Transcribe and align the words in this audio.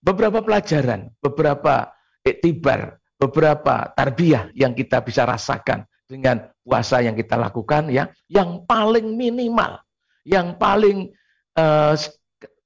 beberapa 0.00 0.40
pelajaran, 0.40 1.12
beberapa 1.20 1.92
iktibar, 2.24 3.00
beberapa 3.20 3.92
tarbiyah 3.92 4.52
yang 4.56 4.72
kita 4.72 5.04
bisa 5.04 5.28
rasakan 5.28 5.84
dengan 6.08 6.48
puasa 6.64 7.04
yang 7.04 7.14
kita 7.14 7.36
lakukan 7.38 7.92
ya, 7.92 8.08
yang 8.26 8.64
paling 8.66 9.14
minimal, 9.14 9.78
yang 10.26 10.56
paling 10.56 11.12
uh, 11.54 11.94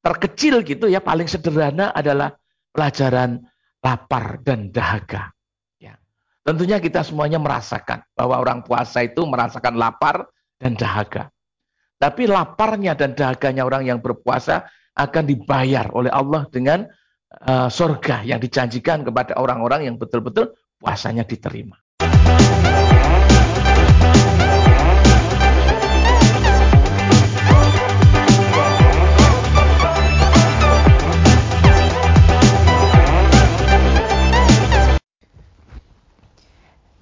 terkecil 0.00 0.62
gitu 0.64 0.86
ya, 0.88 1.02
paling 1.02 1.28
sederhana 1.28 1.90
adalah 1.92 2.32
pelajaran 2.72 3.42
lapar 3.84 4.40
dan 4.40 4.72
dahaga. 4.72 5.34
Ya. 5.76 6.00
Tentunya 6.40 6.80
kita 6.80 7.04
semuanya 7.04 7.36
merasakan 7.36 8.00
bahwa 8.16 8.40
orang 8.40 8.64
puasa 8.64 9.04
itu 9.04 9.22
merasakan 9.28 9.76
lapar 9.76 10.24
dan 10.56 10.72
dahaga. 10.78 11.28
Tapi 12.00 12.26
laparnya 12.26 12.96
dan 12.96 13.12
dahaganya 13.12 13.64
orang 13.64 13.86
yang 13.86 14.00
berpuasa 14.00 14.66
akan 14.94 15.24
dibayar 15.24 15.90
oleh 15.94 16.10
Allah 16.10 16.46
dengan 16.50 16.86
uh, 17.42 17.66
surga 17.66 18.22
yang 18.22 18.38
dijanjikan 18.38 19.02
kepada 19.02 19.34
orang-orang 19.34 19.90
yang 19.90 19.96
betul-betul 19.98 20.54
puasanya 20.78 21.26
diterima. 21.26 21.78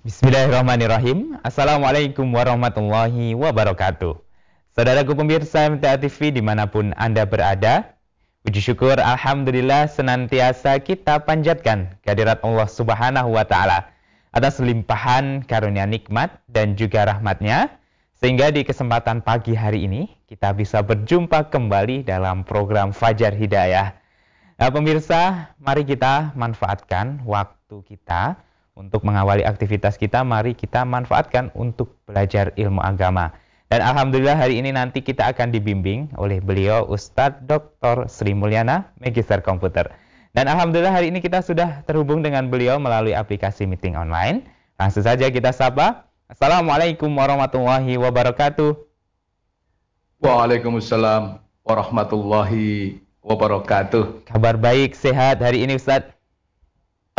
Bismillahirrahmanirrahim. 0.03 1.39
Assalamualaikum 1.47 2.27
warahmatullahi 2.35 3.39
wabarakatuh. 3.39 4.19
Saudaraku 4.75 5.15
pemirsa 5.15 5.69
MTA 5.71 5.95
TV 6.01 6.35
di 6.35 6.43
mana 6.43 6.67
pun 6.67 6.91
Anda 6.99 7.23
berada, 7.23 7.92
puji 8.43 8.59
syukur 8.59 8.99
Alhamdulillah 8.99 9.87
senantiasa 9.87 10.83
kita 10.83 11.23
panjatkan 11.23 11.95
kehadirat 12.03 12.43
Allah 12.43 12.67
Subhanahu 12.67 13.39
wa 13.39 13.47
Ta'ala 13.47 13.95
atas 14.35 14.59
limpahan 14.59 15.47
karunia 15.47 15.87
nikmat 15.87 16.43
dan 16.51 16.75
juga 16.75 17.07
rahmatnya, 17.07 17.71
sehingga 18.19 18.51
di 18.51 18.67
kesempatan 18.67 19.23
pagi 19.23 19.55
hari 19.55 19.87
ini 19.87 20.11
kita 20.27 20.51
bisa 20.59 20.83
berjumpa 20.83 21.55
kembali 21.55 22.03
dalam 22.03 22.43
program 22.43 22.91
Fajar 22.91 23.31
Hidayah. 23.31 23.95
Nah, 24.59 24.71
pemirsa, 24.75 25.55
mari 25.63 25.87
kita 25.87 26.35
manfaatkan 26.35 27.23
waktu 27.23 27.79
kita 27.87 28.43
untuk 28.75 29.07
mengawali 29.07 29.47
aktivitas 29.47 29.95
kita, 30.01 30.27
mari 30.27 30.59
kita 30.59 30.83
manfaatkan 30.83 31.55
untuk 31.55 31.95
belajar 32.09 32.51
ilmu 32.59 32.83
agama. 32.83 33.37
Dan 33.73 33.81
Alhamdulillah 33.81 34.37
hari 34.37 34.61
ini 34.61 34.69
nanti 34.69 35.01
kita 35.01 35.33
akan 35.33 35.49
dibimbing 35.49 36.13
oleh 36.21 36.45
beliau 36.45 36.85
Ustadz 36.93 37.41
Dr. 37.49 38.05
Sri 38.05 38.37
Mulyana, 38.37 38.93
Magister 39.01 39.41
Komputer. 39.41 39.89
Dan 40.37 40.45
Alhamdulillah 40.45 40.93
hari 40.93 41.09
ini 41.09 41.25
kita 41.25 41.41
sudah 41.41 41.81
terhubung 41.89 42.21
dengan 42.21 42.53
beliau 42.53 42.77
melalui 42.77 43.17
aplikasi 43.17 43.65
meeting 43.65 43.97
online. 43.97 44.45
Langsung 44.77 45.09
saja 45.09 45.25
kita 45.33 45.57
sapa. 45.57 46.05
Assalamualaikum 46.29 47.09
warahmatullahi 47.17 47.97
wabarakatuh. 47.97 48.77
Waalaikumsalam 50.21 51.41
warahmatullahi 51.65 53.01
wabarakatuh. 53.25 54.29
Kabar 54.29 54.61
baik, 54.61 54.93
sehat 54.93 55.41
hari 55.41 55.65
ini 55.65 55.81
Ustadz. 55.81 56.13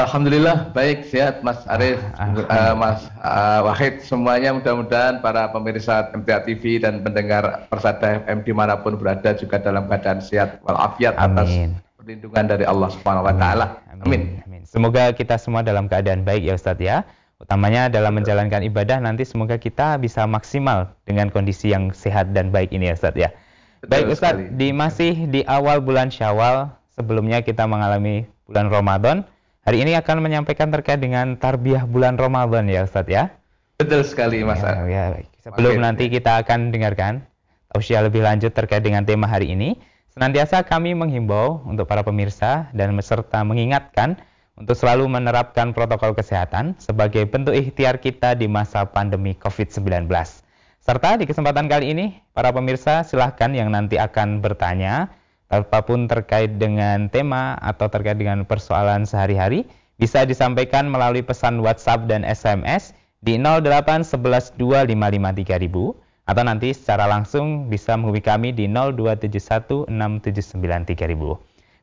Alhamdulillah 0.02 0.74
baik 0.74 1.06
sehat 1.06 1.46
Mas 1.46 1.62
Arif, 1.70 2.02
uh, 2.18 2.74
Mas 2.74 3.06
uh, 3.22 3.62
Wahid 3.62 4.02
semuanya 4.02 4.50
mudah-mudahan 4.50 5.22
para 5.22 5.54
pemirsa 5.54 6.10
MTA 6.18 6.42
TV 6.50 6.82
dan 6.82 7.06
pendengar 7.06 7.70
Persada 7.70 8.26
FM 8.26 8.42
di 8.42 8.58
mana 8.58 8.74
pun 8.74 8.98
berada 8.98 9.38
juga 9.38 9.62
dalam 9.62 9.86
keadaan 9.86 10.18
sehat 10.18 10.58
walafiat 10.66 11.14
atas 11.14 11.78
perlindungan 12.02 12.46
dari 12.50 12.66
Allah 12.66 12.90
Subhanahu 12.90 13.30
Wa 13.30 13.38
Taala. 13.38 13.66
Amin. 14.02 14.42
Amin. 14.50 14.66
Semoga 14.66 15.14
kita 15.14 15.38
semua 15.38 15.62
dalam 15.62 15.86
keadaan 15.86 16.26
baik 16.26 16.42
ya 16.42 16.58
Ustadz 16.58 16.82
ya. 16.82 17.06
Utamanya 17.38 17.86
dalam 17.86 18.18
menjalankan 18.18 18.66
ibadah 18.66 18.98
nanti 18.98 19.30
semoga 19.30 19.62
kita 19.62 20.02
bisa 20.02 20.26
maksimal 20.26 20.90
dengan 21.06 21.30
kondisi 21.30 21.70
yang 21.70 21.94
sehat 21.94 22.34
dan 22.34 22.50
baik 22.50 22.74
ini 22.74 22.90
ya 22.90 22.98
Ustadz 22.98 23.30
ya. 23.30 23.30
Baik 23.86 24.10
Ustadz, 24.10 24.58
di 24.58 24.74
masih 24.74 25.30
di 25.30 25.46
awal 25.46 25.86
bulan 25.86 26.10
Syawal 26.10 26.74
sebelumnya 26.98 27.46
kita 27.46 27.70
mengalami 27.70 28.26
bulan 28.50 28.74
Ramadan 28.74 29.30
Hari 29.64 29.80
ini 29.80 29.96
akan 29.96 30.20
menyampaikan 30.20 30.68
terkait 30.76 31.00
dengan 31.00 31.40
tarbiyah 31.40 31.88
bulan 31.88 32.20
Ramadan 32.20 32.68
ya 32.68 32.84
Ustadz 32.84 33.08
ya. 33.08 33.32
Betul 33.80 34.04
sekali 34.04 34.44
Mas. 34.44 34.60
Ya, 34.60 34.84
ya. 34.84 35.24
Sebelum 35.40 35.80
Makin. 35.80 35.84
nanti 35.88 36.12
kita 36.12 36.44
akan 36.44 36.76
dengarkan 36.76 37.24
usia 37.72 38.04
lebih 38.04 38.28
lanjut 38.28 38.52
terkait 38.52 38.84
dengan 38.84 39.08
tema 39.08 39.24
hari 39.24 39.56
ini, 39.56 39.80
senantiasa 40.12 40.68
kami 40.68 40.92
menghimbau 41.00 41.64
untuk 41.64 41.88
para 41.88 42.04
pemirsa 42.04 42.68
dan 42.76 42.92
beserta 42.92 43.40
mengingatkan 43.48 44.20
untuk 44.60 44.76
selalu 44.76 45.08
menerapkan 45.08 45.72
protokol 45.72 46.12
kesehatan 46.12 46.76
sebagai 46.76 47.24
bentuk 47.24 47.56
ikhtiar 47.56 48.04
kita 48.04 48.36
di 48.36 48.52
masa 48.52 48.84
pandemi 48.84 49.32
COVID-19. 49.32 50.12
Serta 50.84 51.16
di 51.16 51.24
kesempatan 51.24 51.72
kali 51.72 51.96
ini, 51.96 52.20
para 52.36 52.52
pemirsa 52.52 53.08
silahkan 53.08 53.56
yang 53.56 53.72
nanti 53.72 53.96
akan 53.96 54.44
bertanya 54.44 55.08
apa 55.54 55.86
pun 55.86 56.10
terkait 56.10 56.58
dengan 56.58 57.06
tema 57.14 57.54
atau 57.62 57.86
terkait 57.86 58.18
dengan 58.18 58.42
persoalan 58.42 59.06
sehari-hari 59.06 59.70
bisa 60.02 60.26
disampaikan 60.26 60.90
melalui 60.90 61.22
pesan 61.22 61.62
WhatsApp 61.62 62.10
dan 62.10 62.26
SMS 62.26 62.98
di 63.22 63.38
08112553000 63.38 64.58
atau 66.24 66.44
nanti 66.44 66.72
secara 66.74 67.06
langsung 67.06 67.70
bisa 67.70 67.94
menghubungi 68.00 68.24
kami 68.24 68.50
di 68.56 68.66
02716793000. 68.72 69.94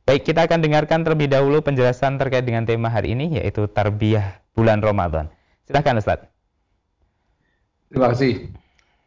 Baik, 0.09 0.23
kita 0.27 0.49
akan 0.49 0.59
dengarkan 0.65 1.05
terlebih 1.05 1.29
dahulu 1.31 1.61
penjelasan 1.63 2.19
terkait 2.19 2.43
dengan 2.43 2.65
tema 2.65 2.89
hari 2.91 3.13
ini 3.15 3.37
yaitu 3.39 3.69
tarbiyah 3.69 4.43
bulan 4.57 4.81
Ramadan. 4.83 5.29
Silakan 5.69 6.01
Ustaz. 6.01 6.25
Terima 7.93 8.11
kasih. 8.11 8.49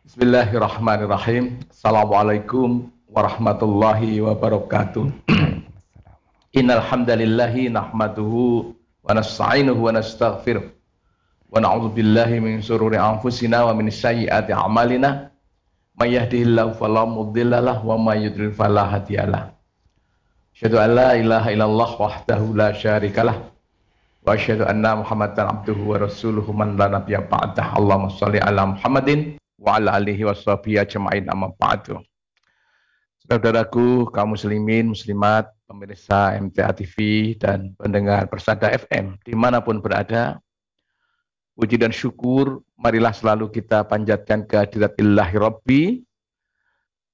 Bismillahirrahmanirrahim. 0.06 1.59
Assalamualaikum 1.74 2.92
warahmatullahi 3.13 4.18
wabarakatuh. 4.25 5.06
Innal 6.59 6.81
hamdalillahi 6.81 7.69
nahmaduhu 7.69 8.74
wa 8.74 9.09
nasta'inuhu 9.13 9.78
wa 9.78 9.94
nastaghfiruh 9.94 10.66
wa 11.53 11.62
na'udzu 11.62 11.94
billahi 11.94 12.41
min 12.41 12.57
shururi 12.66 12.97
anfusina 12.97 13.69
wa 13.69 13.74
min 13.78 13.94
sayyiati 13.94 14.50
a'malina 14.50 15.29
may 16.01 16.18
yahdihillahu 16.18 16.74
fala 16.74 17.06
mudhillalah 17.06 17.85
wa 17.85 18.01
may 18.01 18.25
yudlil 18.25 18.50
fala 18.50 18.90
hadiyalah. 18.90 19.53
Asyhadu 20.57 20.81
an 20.81 20.90
la 20.97 21.09
ilaha 21.13 21.53
illallah 21.53 21.90
wahdahu 22.01 22.57
la 22.57 22.74
syarikalah 22.74 23.38
wa 24.25 24.34
asyhadu 24.34 24.66
anna 24.66 24.97
Muhammadan 25.06 25.53
abduhu 25.62 25.94
wa 25.94 26.01
rasuluhu 26.01 26.50
man 26.50 26.74
la 26.81 26.90
nabiyya 26.90 27.30
ba'dah. 27.30 27.78
Allahumma 27.78 28.09
shalli 28.09 28.41
ala 28.41 28.74
Muhammadin 28.74 29.38
wa 29.62 29.78
ala 29.78 30.01
alihi 30.01 30.25
washabihi 30.25 30.81
ajma'in 30.81 31.30
amma 31.30 31.53
ba'du. 31.62 32.01
Saudaraku, 33.23 34.11
kaum 34.11 34.35
muslimin, 34.35 34.91
muslimat, 34.91 35.47
pemirsa 35.63 36.35
MTA 36.35 36.75
TV, 36.75 36.95
dan 37.39 37.72
pendengar 37.79 38.28
Persada 38.28 38.67
FM, 38.67 39.16
di 39.23 39.31
mana 39.31 39.63
pun 39.63 39.79
berada, 39.79 40.44
puji 41.56 41.79
dan 41.79 41.95
syukur, 41.95 42.59
marilah 42.75 43.16
selalu 43.16 43.47
kita 43.47 43.88
panjatkan 43.88 44.44
kehadirat 44.44 45.00
Ilahi 45.00 45.35
Rabbi, 45.39 45.81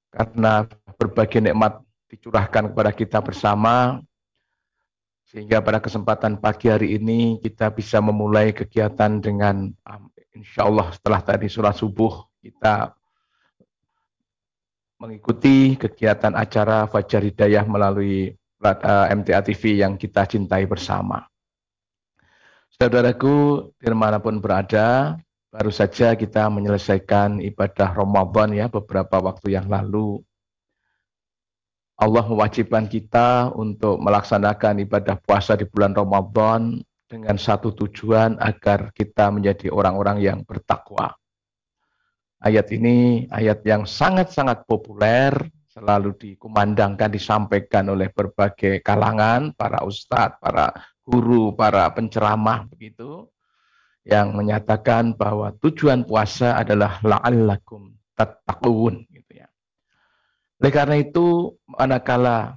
karena 0.10 0.66
berbagai 0.98 1.46
nikmat 1.46 1.78
dicurahkan 2.10 2.74
kepada 2.74 2.90
kita 2.90 3.22
bersama, 3.22 4.02
sehingga 5.30 5.62
pada 5.62 5.78
kesempatan 5.78 6.42
pagi 6.42 6.74
hari 6.74 6.98
ini 6.98 7.38
kita 7.38 7.70
bisa 7.70 8.02
memulai 8.02 8.50
kegiatan 8.50 9.22
dengan 9.22 9.70
insya 10.34 10.66
Allah 10.66 10.90
setelah 10.90 11.22
tadi 11.22 11.46
surat 11.46 11.78
subuh 11.78 12.26
kita 12.42 12.98
mengikuti 15.00 15.80
kegiatan 15.80 16.36
acara 16.36 16.84
Fajar 16.92 17.24
Hidayah 17.24 17.64
melalui 17.64 18.36
uh, 18.60 19.06
MTA 19.08 19.40
TV 19.48 19.80
yang 19.80 19.96
kita 19.96 20.28
cintai 20.28 20.68
bersama. 20.68 21.24
Saudaraku, 22.76 23.68
di 23.80 23.88
mana 23.96 24.20
pun 24.20 24.40
berada, 24.44 25.16
baru 25.52 25.72
saja 25.72 26.16
kita 26.16 26.48
menyelesaikan 26.52 27.40
ibadah 27.44 27.96
Ramadan 27.96 28.56
ya 28.56 28.66
beberapa 28.68 29.20
waktu 29.20 29.56
yang 29.56 29.68
lalu. 29.68 30.20
Allah 32.00 32.24
mewajibkan 32.24 32.88
kita 32.88 33.52
untuk 33.52 34.00
melaksanakan 34.00 34.88
ibadah 34.88 35.20
puasa 35.20 35.60
di 35.60 35.68
bulan 35.68 35.92
Ramadan 35.92 36.80
dengan 37.12 37.36
satu 37.36 37.76
tujuan 37.76 38.40
agar 38.40 38.96
kita 38.96 39.28
menjadi 39.28 39.68
orang-orang 39.68 40.24
yang 40.24 40.40
bertakwa. 40.48 41.19
Ayat 42.40 42.72
ini 42.72 43.28
ayat 43.28 43.60
yang 43.68 43.84
sangat-sangat 43.84 44.64
populer, 44.64 45.36
selalu 45.68 46.16
dikumandangkan, 46.16 47.12
disampaikan 47.12 47.92
oleh 47.92 48.08
berbagai 48.16 48.80
kalangan, 48.80 49.52
para 49.60 49.84
ustadz, 49.84 50.40
para 50.40 50.72
guru, 51.04 51.52
para 51.52 51.92
penceramah 51.92 52.64
begitu, 52.72 53.28
yang 54.08 54.32
menyatakan 54.32 55.20
bahwa 55.20 55.52
tujuan 55.60 56.08
puasa 56.08 56.56
adalah 56.56 57.04
la'allakum 57.04 57.92
tattaqun 58.16 59.04
gitu 59.12 59.44
ya. 59.44 59.52
Oleh 60.64 60.72
karena 60.72 60.96
itu, 60.96 61.60
manakala 61.68 62.56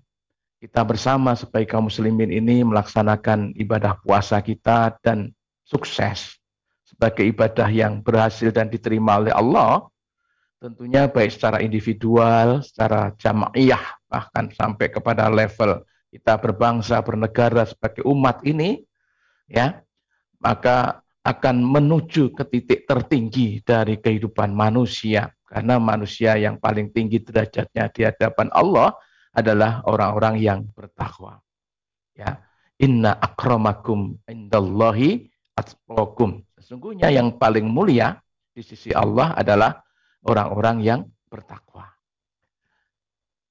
kita 0.63 0.87
bersama 0.87 1.35
sebagai 1.35 1.75
kaum 1.75 1.91
muslimin 1.91 2.31
ini 2.31 2.63
melaksanakan 2.63 3.51
ibadah 3.59 3.99
puasa 3.99 4.39
kita 4.39 4.95
dan 5.03 5.35
sukses 5.67 6.42
sebagai 7.03 7.35
ibadah 7.35 7.67
yang 7.67 7.99
berhasil 7.99 8.55
dan 8.55 8.71
diterima 8.71 9.19
oleh 9.19 9.35
Allah, 9.35 9.91
tentunya 10.63 11.11
baik 11.11 11.35
secara 11.35 11.59
individual, 11.59 12.63
secara 12.63 13.11
jamaiyah, 13.19 14.07
bahkan 14.07 14.47
sampai 14.55 14.87
kepada 14.87 15.27
level 15.27 15.83
kita 16.15 16.39
berbangsa, 16.39 17.03
bernegara 17.03 17.67
sebagai 17.67 18.07
umat 18.07 18.47
ini, 18.47 18.87
ya, 19.51 19.83
maka 20.39 21.03
akan 21.27 21.67
menuju 21.67 22.39
ke 22.39 22.47
titik 22.47 22.87
tertinggi 22.87 23.59
dari 23.67 23.99
kehidupan 23.99 24.55
manusia. 24.55 25.27
Karena 25.43 25.83
manusia 25.83 26.39
yang 26.39 26.63
paling 26.63 26.95
tinggi 26.95 27.19
derajatnya 27.19 27.91
di 27.91 28.07
hadapan 28.07 28.47
Allah 28.55 28.95
adalah 29.35 29.83
orang-orang 29.91 30.39
yang 30.39 30.71
bertakwa. 30.71 31.43
Ya, 32.15 32.47
inna 32.79 33.19
akramakum 33.19 34.23
indallahi 34.31 35.27
atqakum. 35.59 36.47
Sesungguhnya 36.73 37.13
yang 37.13 37.37
paling 37.37 37.69
mulia 37.69 38.17
di 38.49 38.65
sisi 38.65 38.97
Allah 38.97 39.37
adalah 39.37 39.85
orang-orang 40.25 40.81
yang 40.81 41.01
bertakwa. 41.29 41.85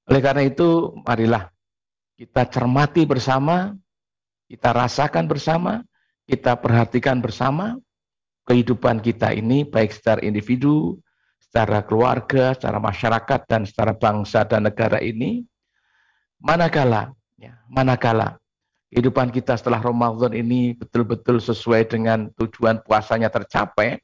Oleh 0.10 0.26
karena 0.26 0.42
itu, 0.42 0.90
marilah 1.06 1.54
kita 2.18 2.50
cermati 2.50 3.06
bersama, 3.06 3.78
kita 4.50 4.74
rasakan 4.74 5.30
bersama, 5.30 5.86
kita 6.26 6.58
perhatikan 6.58 7.22
bersama 7.22 7.78
kehidupan 8.50 9.06
kita 9.06 9.38
ini 9.38 9.70
baik 9.70 9.94
secara 9.94 10.26
individu, 10.26 10.98
secara 11.38 11.86
keluarga, 11.86 12.58
secara 12.58 12.82
masyarakat 12.82 13.40
dan 13.46 13.70
secara 13.70 13.94
bangsa 13.94 14.50
dan 14.50 14.66
negara 14.66 14.98
ini 14.98 15.46
manakala 16.42 17.14
ya, 17.38 17.54
manakala 17.70 18.41
kehidupan 18.92 19.32
kita 19.32 19.56
setelah 19.56 19.80
Ramadan 19.80 20.36
ini 20.36 20.76
betul-betul 20.76 21.40
sesuai 21.40 21.88
dengan 21.88 22.28
tujuan 22.36 22.84
puasanya 22.84 23.32
tercapai, 23.32 23.98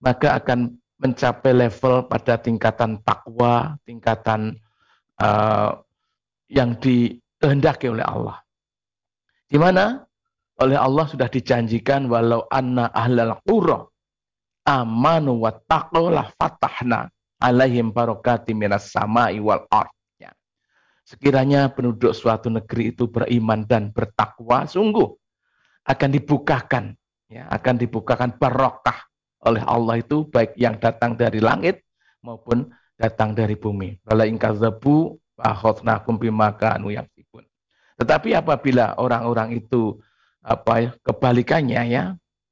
maka 0.00 0.40
akan 0.40 0.72
mencapai 0.96 1.52
level 1.52 2.08
pada 2.08 2.40
tingkatan 2.40 2.96
takwa, 3.04 3.76
tingkatan 3.84 4.56
uh, 5.20 5.76
yang 6.48 6.72
dikehendaki 6.80 7.92
oleh 7.92 8.04
Allah. 8.08 8.40
Di 9.46 9.60
mana 9.60 10.00
oleh 10.56 10.80
Allah 10.80 11.04
sudah 11.04 11.28
dijanjikan 11.28 12.08
walau 12.08 12.48
anna 12.48 12.88
ahlal 12.96 13.36
qura 13.44 13.84
amanu 14.64 15.44
wa 15.44 15.52
taqwa 15.52 16.32
fatahna 16.40 17.12
alaihim 17.36 17.92
barakati 17.92 18.56
minas 18.56 18.88
sama'i 18.90 19.36
wal 19.38 19.68
ard. 19.68 19.92
Sekiranya 21.06 21.70
penduduk 21.70 22.10
suatu 22.10 22.50
negeri 22.50 22.90
itu 22.90 23.06
beriman 23.06 23.62
dan 23.62 23.94
bertakwa, 23.94 24.66
sungguh 24.66 25.06
akan 25.86 26.10
dibukakan, 26.10 26.98
ya, 27.30 27.46
akan 27.46 27.74
dibukakan 27.78 28.34
barokah 28.34 29.06
oleh 29.46 29.62
Allah 29.62 30.02
itu 30.02 30.26
baik 30.26 30.58
yang 30.58 30.82
datang 30.82 31.14
dari 31.14 31.38
langit 31.38 31.86
maupun 32.26 32.74
datang 32.98 33.38
dari 33.38 33.54
bumi. 33.54 34.02
Akhadnakum. 35.36 36.18
Tetapi 37.96 38.28
apabila 38.34 38.98
orang-orang 38.98 39.62
itu 39.62 40.02
apa 40.42 40.74
ya, 40.82 40.90
kebalikannya 41.06 41.82
ya 41.86 42.04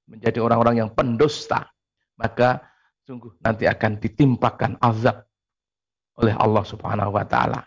menjadi 0.06 0.38
orang-orang 0.38 0.86
yang 0.86 0.90
pendusta, 0.94 1.74
maka 2.14 2.62
sungguh 3.02 3.34
nanti 3.42 3.66
akan 3.66 3.98
ditimpakan 3.98 4.78
azab 4.78 5.26
oleh 6.22 6.38
Allah 6.38 6.62
Subhanahu 6.62 7.18
wa 7.18 7.26
taala. 7.26 7.66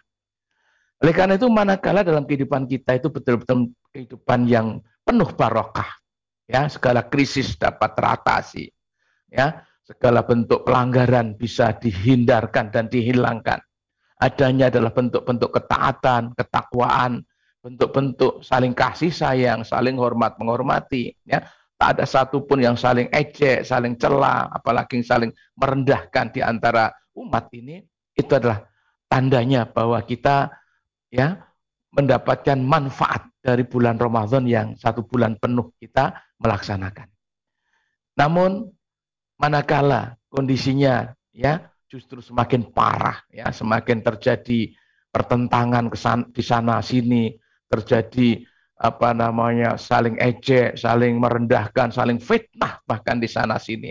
Oleh 0.98 1.14
karena 1.14 1.38
itu 1.38 1.46
manakala 1.46 2.02
dalam 2.02 2.26
kehidupan 2.26 2.66
kita 2.66 2.98
itu 2.98 3.14
betul-betul 3.14 3.70
kehidupan 3.94 4.50
yang 4.50 4.82
penuh 5.06 5.30
barokah, 5.38 5.88
ya 6.50 6.66
segala 6.66 7.06
krisis 7.06 7.54
dapat 7.54 7.94
teratasi, 7.94 8.66
ya 9.30 9.62
segala 9.86 10.26
bentuk 10.26 10.66
pelanggaran 10.66 11.38
bisa 11.38 11.78
dihindarkan 11.78 12.74
dan 12.74 12.90
dihilangkan. 12.90 13.62
Adanya 14.18 14.74
adalah 14.74 14.90
bentuk-bentuk 14.90 15.54
ketaatan, 15.54 16.34
ketakwaan, 16.34 17.22
bentuk-bentuk 17.62 18.42
saling 18.42 18.74
kasih 18.74 19.14
sayang, 19.14 19.62
saling 19.62 19.96
hormat 20.02 20.36
menghormati, 20.42 21.14
ya. 21.24 21.46
Tak 21.78 21.94
ada 21.94 22.10
satupun 22.10 22.58
yang 22.58 22.74
saling 22.74 23.06
ejek, 23.14 23.62
saling 23.62 24.02
celah, 24.02 24.50
apalagi 24.50 24.98
saling 25.06 25.30
merendahkan 25.54 26.34
di 26.34 26.42
antara 26.42 26.90
umat 27.14 27.54
ini. 27.54 27.86
Itu 28.18 28.34
adalah 28.34 28.66
tandanya 29.06 29.70
bahwa 29.70 30.02
kita 30.02 30.50
ya 31.12 31.40
mendapatkan 31.96 32.60
manfaat 32.60 33.32
dari 33.40 33.64
bulan 33.64 33.96
Ramadan 33.96 34.44
yang 34.44 34.68
satu 34.76 35.08
bulan 35.08 35.40
penuh 35.40 35.72
kita 35.80 36.14
melaksanakan. 36.38 37.08
Namun 38.20 38.68
manakala 39.40 40.20
kondisinya 40.28 41.16
ya 41.32 41.72
justru 41.88 42.20
semakin 42.20 42.74
parah 42.76 43.24
ya 43.32 43.48
semakin 43.54 44.04
terjadi 44.04 44.76
pertentangan 45.14 45.88
di 46.30 46.44
sana 46.44 46.84
sini 46.84 47.32
terjadi 47.72 48.44
apa 48.78 49.10
namanya 49.10 49.74
saling 49.76 50.22
ejek, 50.22 50.78
saling 50.78 51.18
merendahkan, 51.18 51.90
saling 51.90 52.22
fitnah 52.22 52.78
bahkan 52.86 53.18
di 53.18 53.26
sana 53.26 53.58
sini. 53.58 53.90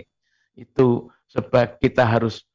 Itu 0.55 1.11
sebab 1.27 1.77
kita 1.77 2.07
harus 2.07 2.47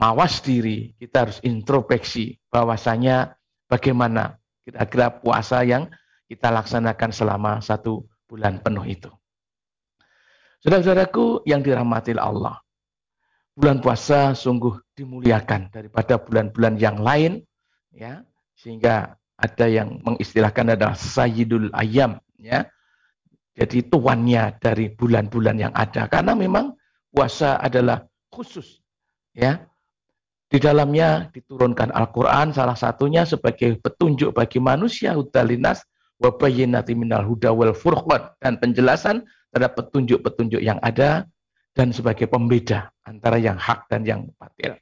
mawas 0.00 0.40
diri, 0.40 0.96
kita 0.96 1.28
harus 1.28 1.38
introspeksi 1.44 2.40
bahwasanya 2.48 3.36
bagaimana 3.74 4.38
kira-kira 4.62 5.10
puasa 5.10 5.66
yang 5.66 5.90
kita 6.30 6.54
laksanakan 6.54 7.10
selama 7.10 7.58
satu 7.58 8.06
bulan 8.30 8.62
penuh 8.62 8.86
itu. 8.86 9.10
Saudara-saudaraku 10.62 11.44
yang 11.44 11.60
dirahmati 11.60 12.16
Allah, 12.16 12.62
bulan 13.52 13.82
puasa 13.82 14.32
sungguh 14.32 14.80
dimuliakan 14.96 15.68
daripada 15.74 16.16
bulan-bulan 16.22 16.80
yang 16.80 17.02
lain, 17.02 17.42
ya 17.90 18.22
sehingga 18.56 19.18
ada 19.34 19.66
yang 19.68 20.00
mengistilahkan 20.00 20.78
adalah 20.78 20.96
Sayyidul 20.96 21.74
Ayam, 21.74 22.22
ya. 22.38 22.64
Jadi 23.54 23.86
tuannya 23.86 24.58
dari 24.58 24.90
bulan-bulan 24.90 25.56
yang 25.60 25.74
ada 25.76 26.10
karena 26.10 26.34
memang 26.34 26.74
puasa 27.14 27.54
adalah 27.60 28.02
khusus, 28.32 28.82
ya 29.30 29.62
di 30.48 30.58
dalamnya 30.60 31.32
diturunkan 31.32 31.90
Al-Quran 31.90 32.52
salah 32.52 32.76
satunya 32.76 33.24
sebagai 33.24 33.80
petunjuk 33.80 34.36
bagi 34.36 34.60
manusia 34.60 35.16
hudalinas 35.16 35.82
wabayinati 36.20 36.94
minal 36.94 37.26
huda 37.26 37.50
wal 37.50 37.74
furqan 37.74 38.30
dan 38.38 38.60
penjelasan 38.60 39.24
terhadap 39.50 39.74
petunjuk-petunjuk 39.78 40.60
yang 40.62 40.78
ada 40.82 41.26
dan 41.74 41.90
sebagai 41.90 42.30
pembeda 42.30 42.90
antara 43.02 43.38
yang 43.38 43.58
hak 43.58 43.90
dan 43.90 44.06
yang 44.06 44.20
batil. 44.38 44.78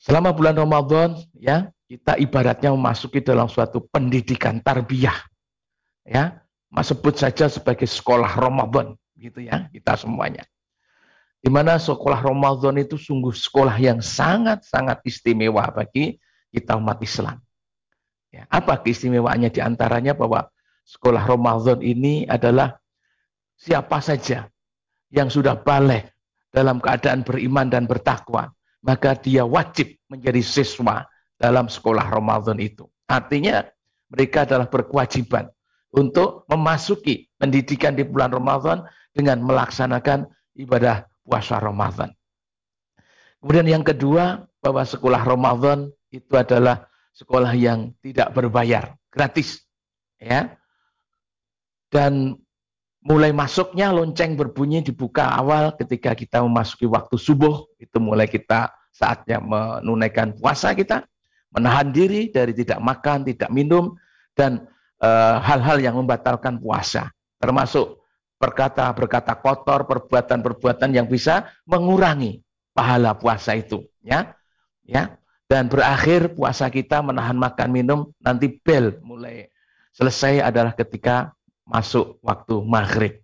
Selama 0.00 0.32
bulan 0.32 0.56
Ramadan 0.56 1.18
ya 1.36 1.68
kita 1.90 2.16
ibaratnya 2.16 2.72
memasuki 2.72 3.20
dalam 3.20 3.50
suatu 3.50 3.84
pendidikan 3.90 4.62
tarbiyah 4.62 5.18
ya 6.06 6.40
sebut 6.78 7.18
saja 7.18 7.50
sebagai 7.50 7.84
sekolah 7.84 8.38
Ramadan 8.38 8.94
gitu 9.18 9.44
ya 9.44 9.66
kita 9.74 9.98
semuanya. 9.98 10.46
Di 11.40 11.48
mana 11.48 11.80
sekolah 11.80 12.20
Ramadan 12.20 12.76
itu 12.76 13.00
sungguh 13.00 13.32
sekolah 13.32 13.72
yang 13.80 14.04
sangat-sangat 14.04 15.00
istimewa 15.08 15.64
bagi 15.72 16.20
kita 16.52 16.76
umat 16.76 17.00
Islam. 17.00 17.40
Ya, 18.30 18.46
apa 18.46 18.78
keistimewaannya 18.78 19.50
di 19.50 19.58
antaranya 19.58 20.14
bahwa 20.14 20.46
sekolah 20.86 21.24
Ramadan 21.26 21.82
ini 21.82 22.28
adalah 22.28 22.78
siapa 23.58 23.98
saja 23.98 24.46
yang 25.10 25.26
sudah 25.26 25.58
balik 25.58 26.14
dalam 26.54 26.78
keadaan 26.78 27.26
beriman 27.26 27.66
dan 27.66 27.90
bertakwa, 27.90 28.54
maka 28.86 29.18
dia 29.18 29.42
wajib 29.42 29.98
menjadi 30.06 30.44
siswa 30.44 31.08
dalam 31.40 31.66
sekolah 31.66 32.06
Ramadan 32.06 32.62
itu. 32.62 32.86
Artinya 33.10 33.66
mereka 34.06 34.46
adalah 34.46 34.70
berkewajiban 34.70 35.50
untuk 35.90 36.46
memasuki 36.46 37.26
pendidikan 37.34 37.98
di 37.98 38.06
bulan 38.06 38.30
Ramadan 38.30 38.86
dengan 39.10 39.42
melaksanakan 39.42 40.30
ibadah 40.54 41.09
puasa 41.30 41.62
Ramadan. 41.62 42.10
Kemudian 43.38 43.70
yang 43.70 43.84
kedua, 43.86 44.50
bahwa 44.58 44.82
sekolah 44.82 45.22
Ramadan 45.22 45.88
itu 46.10 46.34
adalah 46.34 46.90
sekolah 47.14 47.54
yang 47.54 47.94
tidak 48.02 48.34
berbayar, 48.34 48.98
gratis. 49.08 49.62
Ya. 50.20 50.58
Dan 51.88 52.36
mulai 53.00 53.32
masuknya 53.32 53.94
lonceng 53.94 54.36
berbunyi 54.36 54.84
dibuka 54.84 55.32
awal 55.32 55.72
ketika 55.78 56.12
kita 56.12 56.44
memasuki 56.44 56.84
waktu 56.84 57.16
subuh, 57.16 57.64
itu 57.80 57.96
mulai 57.96 58.28
kita 58.28 58.68
saatnya 58.92 59.40
menunaikan 59.40 60.36
puasa 60.36 60.76
kita, 60.76 61.08
menahan 61.54 61.88
diri 61.90 62.28
dari 62.28 62.52
tidak 62.52 62.82
makan, 62.84 63.24
tidak 63.24 63.48
minum, 63.48 63.96
dan 64.36 64.68
eh, 65.00 65.36
hal-hal 65.40 65.80
e, 65.80 65.84
yang 65.88 65.96
membatalkan 65.96 66.60
puasa. 66.60 67.08
Termasuk 67.40 67.99
berkata-berkata 68.40 69.36
kotor, 69.36 69.84
perbuatan-perbuatan 69.84 70.96
yang 70.96 71.04
bisa 71.04 71.52
mengurangi 71.68 72.40
pahala 72.72 73.12
puasa 73.12 73.52
itu, 73.52 73.84
ya. 74.00 74.32
Ya. 74.88 75.20
dan 75.46 75.70
berakhir 75.70 76.34
puasa 76.34 76.66
kita 76.66 77.02
menahan 77.02 77.34
makan 77.38 77.70
minum 77.70 78.00
nanti 78.22 78.58
bel 78.62 78.98
mulai 79.02 79.50
selesai 79.94 80.42
adalah 80.42 80.74
ketika 80.74 81.34
masuk 81.66 82.18
waktu 82.22 82.54
maghrib. 82.66 83.14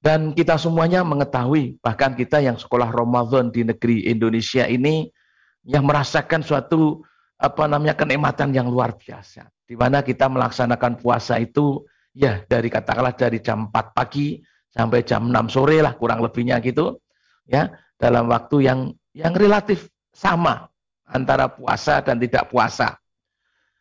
Dan 0.00 0.32
kita 0.32 0.56
semuanya 0.56 1.04
mengetahui, 1.04 1.76
bahkan 1.84 2.16
kita 2.16 2.40
yang 2.40 2.56
sekolah 2.56 2.88
Ramadan 2.88 3.52
di 3.52 3.68
negeri 3.68 4.08
Indonesia 4.08 4.64
ini, 4.64 5.12
yang 5.60 5.84
merasakan 5.84 6.40
suatu 6.40 7.04
apa 7.36 7.68
namanya 7.68 7.92
kenikmatan 7.92 8.56
yang 8.56 8.72
luar 8.72 8.96
biasa. 8.96 9.52
Di 9.68 9.76
mana 9.76 10.00
kita 10.00 10.24
melaksanakan 10.32 10.96
puasa 11.04 11.36
itu 11.36 11.84
ya 12.20 12.44
dari 12.44 12.68
katakanlah 12.68 13.16
dari 13.16 13.40
jam 13.40 13.72
4 13.72 13.96
pagi 13.96 14.36
sampai 14.68 15.00
jam 15.08 15.32
6 15.32 15.48
sore 15.48 15.80
lah 15.80 15.96
kurang 15.96 16.20
lebihnya 16.20 16.60
gitu 16.60 17.00
ya 17.48 17.72
dalam 17.96 18.28
waktu 18.28 18.68
yang 18.68 18.92
yang 19.16 19.32
relatif 19.32 19.88
sama 20.12 20.68
antara 21.08 21.50
puasa 21.50 22.04
dan 22.04 22.20
tidak 22.20 22.46
puasa. 22.52 22.94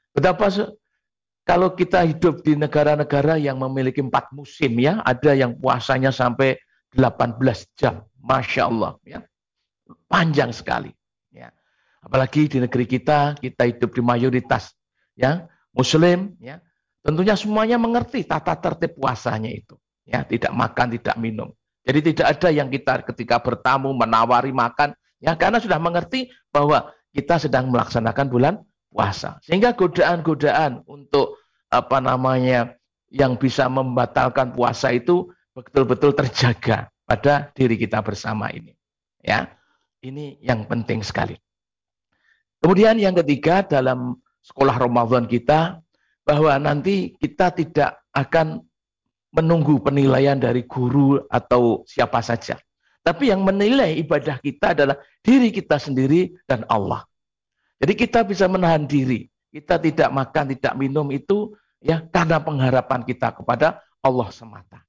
Betapa 0.10 0.50
kalau 1.46 1.74
kita 1.74 2.06
hidup 2.06 2.42
di 2.46 2.58
negara-negara 2.58 3.38
yang 3.38 3.58
memiliki 3.58 4.02
empat 4.02 4.34
musim 4.34 4.78
ya, 4.78 5.02
ada 5.06 5.34
yang 5.34 5.58
puasanya 5.58 6.14
sampai 6.14 6.58
18 6.94 7.42
jam, 7.78 8.06
masya 8.22 8.70
Allah 8.70 8.98
ya, 9.06 9.22
panjang 10.10 10.50
sekali. 10.54 10.94
Ya. 11.34 11.54
Apalagi 12.02 12.50
di 12.50 12.58
negeri 12.62 12.86
kita, 12.86 13.38
kita 13.38 13.66
hidup 13.70 13.94
di 13.94 14.02
mayoritas 14.02 14.74
ya 15.14 15.46
Muslim 15.74 16.38
ya, 16.42 16.62
tentunya 17.10 17.34
semuanya 17.34 17.82
mengerti 17.82 18.22
tata 18.22 18.54
tertib 18.54 18.94
puasanya 19.02 19.50
itu. 19.50 19.74
Ya, 20.06 20.22
tidak 20.22 20.54
makan, 20.54 20.94
tidak 20.94 21.18
minum. 21.18 21.50
Jadi 21.82 22.14
tidak 22.14 22.38
ada 22.38 22.50
yang 22.54 22.70
kita 22.70 23.02
ketika 23.02 23.42
bertamu 23.42 23.90
menawari 23.98 24.54
makan, 24.54 24.94
ya 25.18 25.34
karena 25.34 25.58
sudah 25.58 25.82
mengerti 25.82 26.30
bahwa 26.54 26.94
kita 27.10 27.42
sedang 27.42 27.74
melaksanakan 27.74 28.30
bulan 28.30 28.54
puasa. 28.94 29.42
Sehingga 29.42 29.74
godaan-godaan 29.74 30.86
untuk 30.86 31.42
apa 31.74 31.98
namanya 31.98 32.78
yang 33.10 33.42
bisa 33.42 33.66
membatalkan 33.66 34.54
puasa 34.54 34.94
itu 34.94 35.34
betul-betul 35.58 36.14
terjaga 36.14 36.94
pada 37.10 37.50
diri 37.58 37.74
kita 37.74 38.06
bersama 38.06 38.54
ini. 38.54 38.78
Ya. 39.26 39.58
Ini 40.00 40.40
yang 40.46 40.64
penting 40.64 41.04
sekali. 41.04 41.36
Kemudian 42.64 42.96
yang 43.02 43.18
ketiga 43.20 43.68
dalam 43.68 44.16
sekolah 44.40 44.80
Ramadan 44.80 45.28
kita 45.28 45.84
bahwa 46.30 46.54
nanti 46.62 47.18
kita 47.18 47.50
tidak 47.58 48.06
akan 48.14 48.62
menunggu 49.34 49.82
penilaian 49.82 50.38
dari 50.38 50.62
guru 50.70 51.18
atau 51.26 51.82
siapa 51.90 52.22
saja. 52.22 52.62
Tapi 53.02 53.34
yang 53.34 53.42
menilai 53.42 53.98
ibadah 53.98 54.38
kita 54.38 54.78
adalah 54.78 55.02
diri 55.26 55.50
kita 55.50 55.82
sendiri 55.82 56.38
dan 56.46 56.70
Allah. 56.70 57.02
Jadi 57.82 57.98
kita 57.98 58.22
bisa 58.22 58.46
menahan 58.46 58.86
diri. 58.86 59.26
Kita 59.50 59.82
tidak 59.82 60.14
makan, 60.14 60.54
tidak 60.54 60.74
minum 60.78 61.10
itu 61.10 61.58
ya 61.82 62.06
karena 62.06 62.38
pengharapan 62.38 63.02
kita 63.02 63.34
kepada 63.34 63.82
Allah 64.06 64.30
semata. 64.30 64.86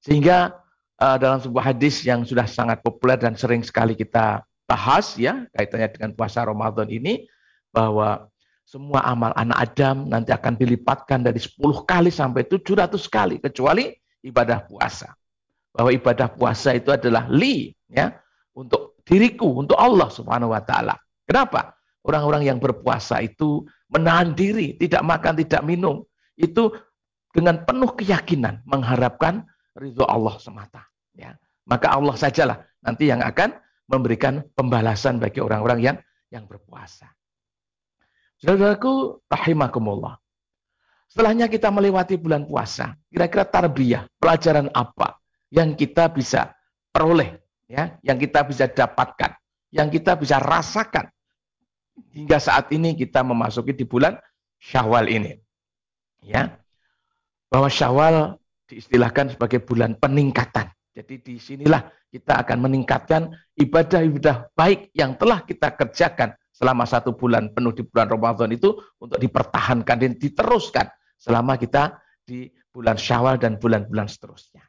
Sehingga 0.00 0.56
uh, 0.96 1.16
dalam 1.20 1.36
sebuah 1.44 1.76
hadis 1.76 2.00
yang 2.00 2.24
sudah 2.24 2.48
sangat 2.48 2.80
populer 2.80 3.20
dan 3.20 3.36
sering 3.36 3.60
sekali 3.60 3.92
kita 3.92 4.40
bahas 4.64 5.20
ya 5.20 5.44
kaitannya 5.52 5.92
dengan 5.92 6.10
puasa 6.16 6.48
Ramadan 6.48 6.88
ini 6.88 7.28
bahwa 7.68 8.32
semua 8.66 8.98
amal 9.06 9.30
anak 9.38 9.70
Adam 9.70 10.10
nanti 10.10 10.34
akan 10.34 10.58
dilipatkan 10.58 11.22
dari 11.22 11.38
10 11.38 11.86
kali 11.86 12.10
sampai 12.10 12.42
700 12.50 12.98
kali 13.06 13.38
kecuali 13.38 13.94
ibadah 14.26 14.66
puasa. 14.66 15.14
Bahwa 15.70 15.94
ibadah 15.94 16.26
puasa 16.34 16.74
itu 16.74 16.90
adalah 16.90 17.30
li 17.30 17.70
ya 17.86 18.10
untuk 18.58 18.98
diriku, 19.06 19.62
untuk 19.62 19.78
Allah 19.78 20.10
Subhanahu 20.10 20.50
wa 20.50 20.58
taala. 20.66 20.98
Kenapa? 21.22 21.78
Orang-orang 22.02 22.42
yang 22.42 22.58
berpuasa 22.58 23.22
itu 23.22 23.62
menahan 23.86 24.34
diri, 24.34 24.74
tidak 24.74 25.02
makan, 25.06 25.38
tidak 25.38 25.62
minum. 25.62 26.02
Itu 26.34 26.74
dengan 27.30 27.62
penuh 27.62 27.94
keyakinan 27.94 28.66
mengharapkan 28.66 29.46
ridho 29.78 30.02
Allah 30.10 30.34
semata. 30.42 30.82
Ya. 31.14 31.38
Maka 31.70 31.94
Allah 31.94 32.18
sajalah 32.18 32.58
nanti 32.82 33.06
yang 33.06 33.22
akan 33.22 33.54
memberikan 33.86 34.42
pembalasan 34.58 35.22
bagi 35.22 35.38
orang-orang 35.38 35.78
yang 35.82 35.96
yang 36.34 36.50
berpuasa. 36.50 37.15
Saudaraku, 38.40 39.24
rahimakumullah. 39.32 40.20
Setelahnya 41.08 41.48
kita 41.48 41.72
melewati 41.72 42.20
bulan 42.20 42.44
puasa, 42.44 42.92
kira-kira 43.08 43.48
tarbiyah, 43.48 44.04
pelajaran 44.20 44.68
apa 44.76 45.16
yang 45.48 45.72
kita 45.72 46.12
bisa 46.12 46.52
peroleh, 46.92 47.40
ya, 47.64 47.96
yang 48.04 48.20
kita 48.20 48.44
bisa 48.44 48.68
dapatkan, 48.68 49.32
yang 49.72 49.88
kita 49.88 50.18
bisa 50.20 50.36
rasakan 50.42 51.08
hingga 52.12 52.36
saat 52.36 52.68
ini 52.76 52.92
kita 52.92 53.24
memasuki 53.24 53.72
di 53.72 53.88
bulan 53.88 54.20
Syawal 54.60 55.08
ini. 55.08 55.32
Ya. 56.20 56.60
Bahwa 57.48 57.70
Syawal 57.72 58.36
diistilahkan 58.68 59.38
sebagai 59.38 59.62
bulan 59.62 59.96
peningkatan. 59.96 60.68
Jadi 60.96 61.20
di 61.20 61.34
sinilah 61.36 61.86
kita 62.08 62.40
akan 62.40 62.58
meningkatkan 62.68 63.28
ibadah-ibadah 63.56 64.52
baik 64.56 64.90
yang 64.96 65.14
telah 65.20 65.44
kita 65.44 65.76
kerjakan 65.76 66.32
selama 66.56 66.88
satu 66.88 67.12
bulan 67.12 67.52
penuh 67.52 67.76
di 67.76 67.84
bulan 67.84 68.08
Ramadan 68.08 68.48
itu 68.48 68.72
untuk 68.96 69.20
dipertahankan 69.20 69.96
dan 70.00 70.12
diteruskan 70.16 70.88
selama 71.20 71.60
kita 71.60 72.00
di 72.24 72.48
bulan 72.72 72.96
Syawal 72.96 73.36
dan 73.36 73.60
bulan-bulan 73.60 74.08
seterusnya. 74.08 74.64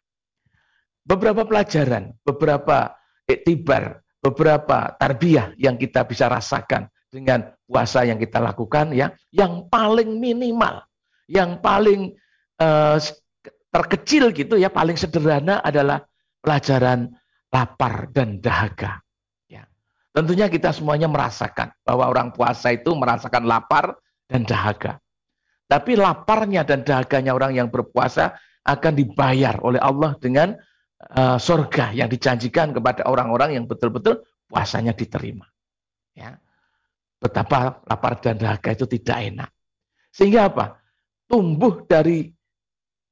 Beberapa 1.07 1.47
pelajaran, 1.47 2.11
beberapa 2.27 2.91
iktibar, 3.23 4.03
beberapa 4.19 4.91
tarbiyah 4.99 5.55
yang 5.55 5.79
kita 5.79 6.03
bisa 6.03 6.27
rasakan 6.27 6.91
dengan 7.07 7.55
puasa 7.63 8.03
yang 8.03 8.19
kita 8.19 8.43
lakukan 8.43 8.91
ya, 8.91 9.15
yang 9.31 9.71
paling 9.71 10.19
minimal, 10.19 10.83
yang 11.31 11.63
paling 11.63 12.11
uh, 12.59 12.99
terkecil 13.71 14.35
gitu 14.35 14.59
ya, 14.59 14.67
paling 14.67 14.99
sederhana 14.99 15.63
adalah 15.63 16.03
pelajaran 16.43 17.15
lapar 17.47 18.11
dan 18.11 18.43
dahaga. 18.43 18.99
Ya. 20.17 20.25
Tentunya 20.25 20.47
kita 20.49 20.73
semuanya 20.73 21.05
merasakan 21.05 21.69
bahwa 21.85 22.09
orang 22.09 22.33
puasa 22.33 22.73
itu 22.73 22.89
merasakan 22.97 23.45
lapar 23.45 23.93
dan 24.25 24.41
dahaga. 24.49 24.97
Tapi 25.69 25.93
laparnya 25.93 26.65
dan 26.65 26.81
dahaganya 26.81 27.37
orang 27.37 27.53
yang 27.53 27.69
berpuasa 27.69 28.33
akan 28.65 28.93
dibayar 28.97 29.61
oleh 29.61 29.77
Allah 29.77 30.17
dengan 30.17 30.57
uh, 31.13 31.37
surga 31.37 31.93
yang 31.93 32.09
dijanjikan 32.09 32.73
kepada 32.73 33.05
orang-orang 33.05 33.61
yang 33.61 33.69
betul-betul 33.69 34.25
puasanya 34.49 34.97
diterima. 34.97 35.45
Ya 36.17 36.39
betapa 37.17 37.81
lapar 37.85 38.21
dan 38.21 38.37
dahaga 38.37 38.73
itu 38.73 38.85
tidak 38.85 39.17
enak. 39.17 39.49
Sehingga 40.13 40.49
apa? 40.49 40.65
Tumbuh 41.27 41.83
dari 41.83 42.31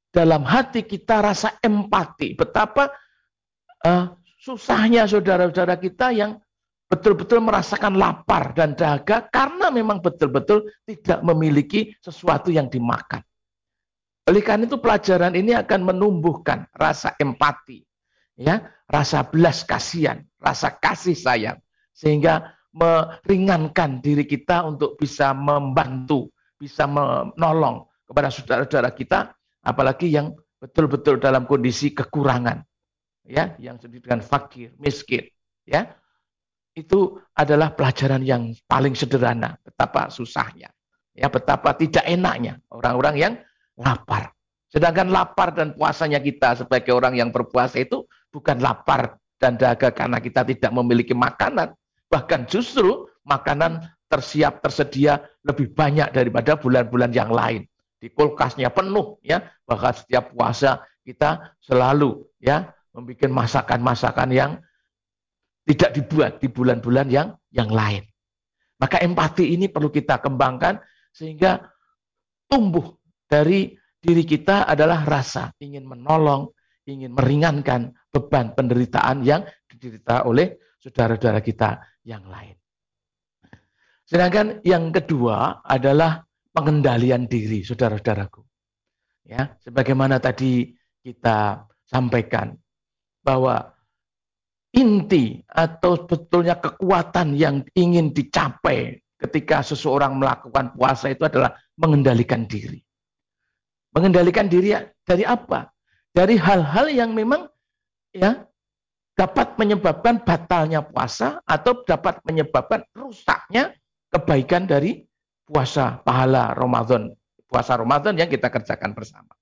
dalam 0.08 0.46
hati 0.46 0.86
kita 0.86 1.20
rasa 1.20 1.60
empati. 1.60 2.32
Betapa 2.38 2.88
uh, 3.84 4.06
susahnya 4.40 5.04
saudara-saudara 5.04 5.76
kita 5.76 6.14
yang 6.14 6.40
betul-betul 6.86 7.42
merasakan 7.42 7.98
lapar 7.98 8.54
dan 8.54 8.78
dahaga 8.78 9.26
karena 9.26 9.74
memang 9.74 9.98
betul-betul 9.98 10.70
tidak 10.86 11.18
memiliki 11.26 11.90
sesuatu 11.98 12.54
yang 12.54 12.70
dimakan. 12.70 13.22
Oleh 14.26 14.42
karena 14.42 14.66
itu 14.66 14.78
pelajaran 14.78 15.38
ini 15.38 15.54
akan 15.54 15.86
menumbuhkan 15.86 16.66
rasa 16.74 17.14
empati, 17.18 17.86
ya, 18.38 18.58
rasa 18.90 19.22
belas 19.22 19.62
kasihan, 19.62 20.18
rasa 20.42 20.74
kasih 20.74 21.14
sayang, 21.14 21.58
sehingga 21.94 22.54
meringankan 22.74 24.02
diri 24.02 24.26
kita 24.26 24.66
untuk 24.66 24.98
bisa 24.98 25.30
membantu, 25.30 26.34
bisa 26.58 26.90
menolong 26.90 27.86
kepada 28.02 28.28
saudara-saudara 28.34 28.90
kita, 28.98 29.30
apalagi 29.62 30.10
yang 30.10 30.34
betul-betul 30.58 31.22
dalam 31.22 31.46
kondisi 31.46 31.94
kekurangan, 31.94 32.66
ya, 33.30 33.54
yang 33.62 33.78
sedih 33.78 34.02
dengan 34.02 34.26
fakir, 34.26 34.74
miskin, 34.82 35.22
ya. 35.66 35.86
Itu 36.76 37.24
adalah 37.32 37.72
pelajaran 37.72 38.20
yang 38.20 38.52
paling 38.68 38.92
sederhana, 38.92 39.56
betapa 39.64 40.12
susahnya, 40.12 40.68
ya, 41.16 41.32
betapa 41.32 41.72
tidak 41.72 42.04
enaknya 42.04 42.60
orang-orang 42.68 43.16
yang 43.16 43.32
lapar. 43.80 44.36
Sedangkan 44.68 45.08
lapar 45.08 45.56
dan 45.56 45.72
puasanya 45.72 46.20
kita 46.20 46.60
sebagai 46.60 46.92
orang 46.92 47.16
yang 47.16 47.32
berpuasa 47.32 47.80
itu 47.80 48.04
bukan 48.28 48.60
lapar 48.60 49.16
dan 49.40 49.56
dahaga 49.56 49.88
karena 49.88 50.20
kita 50.20 50.44
tidak 50.44 50.68
memiliki 50.76 51.16
makanan, 51.16 51.72
Bahkan 52.06 52.46
justru 52.46 53.10
makanan 53.26 53.82
tersiap 54.06 54.62
tersedia 54.62 55.26
lebih 55.42 55.74
banyak 55.74 56.14
daripada 56.14 56.54
bulan-bulan 56.54 57.10
yang 57.10 57.34
lain. 57.34 57.66
Di 57.98 58.12
kulkasnya 58.14 58.70
penuh 58.70 59.18
ya. 59.26 59.42
Bahkan 59.66 59.92
setiap 60.06 60.30
puasa 60.30 60.86
kita 61.02 61.56
selalu 61.58 62.22
ya 62.38 62.70
membuat 62.94 63.28
masakan-masakan 63.28 64.28
yang 64.30 64.50
tidak 65.66 65.90
dibuat 65.98 66.38
di 66.38 66.46
bulan-bulan 66.46 67.10
yang 67.10 67.28
yang 67.50 67.68
lain. 67.68 68.06
Maka 68.78 69.02
empati 69.02 69.52
ini 69.56 69.66
perlu 69.66 69.90
kita 69.90 70.22
kembangkan 70.22 70.78
sehingga 71.10 71.58
tumbuh 72.46 72.94
dari 73.26 73.74
diri 73.98 74.22
kita 74.22 74.70
adalah 74.70 75.02
rasa 75.02 75.50
ingin 75.58 75.82
menolong, 75.82 76.54
ingin 76.86 77.10
meringankan 77.10 77.90
beban 78.14 78.54
penderitaan 78.54 79.26
yang 79.26 79.42
diderita 79.66 80.22
oleh 80.28 80.78
saudara-saudara 80.78 81.42
kita 81.42 81.82
yang 82.06 82.22
lain. 82.30 82.54
Sedangkan 84.06 84.62
yang 84.62 84.94
kedua 84.94 85.66
adalah 85.66 86.22
pengendalian 86.54 87.26
diri, 87.26 87.66
saudara-saudaraku. 87.66 88.46
Ya, 89.26 89.58
sebagaimana 89.58 90.22
tadi 90.22 90.70
kita 91.02 91.66
sampaikan 91.82 92.54
bahwa 93.26 93.75
inti 94.76 95.40
atau 95.48 95.96
sebetulnya 96.04 96.60
kekuatan 96.60 97.32
yang 97.32 97.64
ingin 97.72 98.12
dicapai 98.12 99.00
ketika 99.16 99.64
seseorang 99.64 100.20
melakukan 100.20 100.76
puasa 100.76 101.08
itu 101.08 101.24
adalah 101.24 101.56
mengendalikan 101.80 102.44
diri. 102.44 102.84
Mengendalikan 103.96 104.46
diri 104.52 104.76
dari 105.00 105.24
apa? 105.24 105.72
Dari 106.12 106.36
hal-hal 106.36 106.92
yang 106.92 107.16
memang 107.16 107.48
ya 108.12 108.44
dapat 109.16 109.56
menyebabkan 109.56 110.20
batalnya 110.20 110.84
puasa 110.84 111.40
atau 111.48 111.80
dapat 111.88 112.20
menyebabkan 112.28 112.84
rusaknya 112.92 113.72
kebaikan 114.12 114.68
dari 114.68 115.08
puasa 115.48 116.04
pahala 116.04 116.52
Ramadan, 116.52 117.16
puasa 117.48 117.80
Ramadan 117.80 118.12
yang 118.20 118.28
kita 118.28 118.52
kerjakan 118.52 118.92
bersama. 118.92 119.32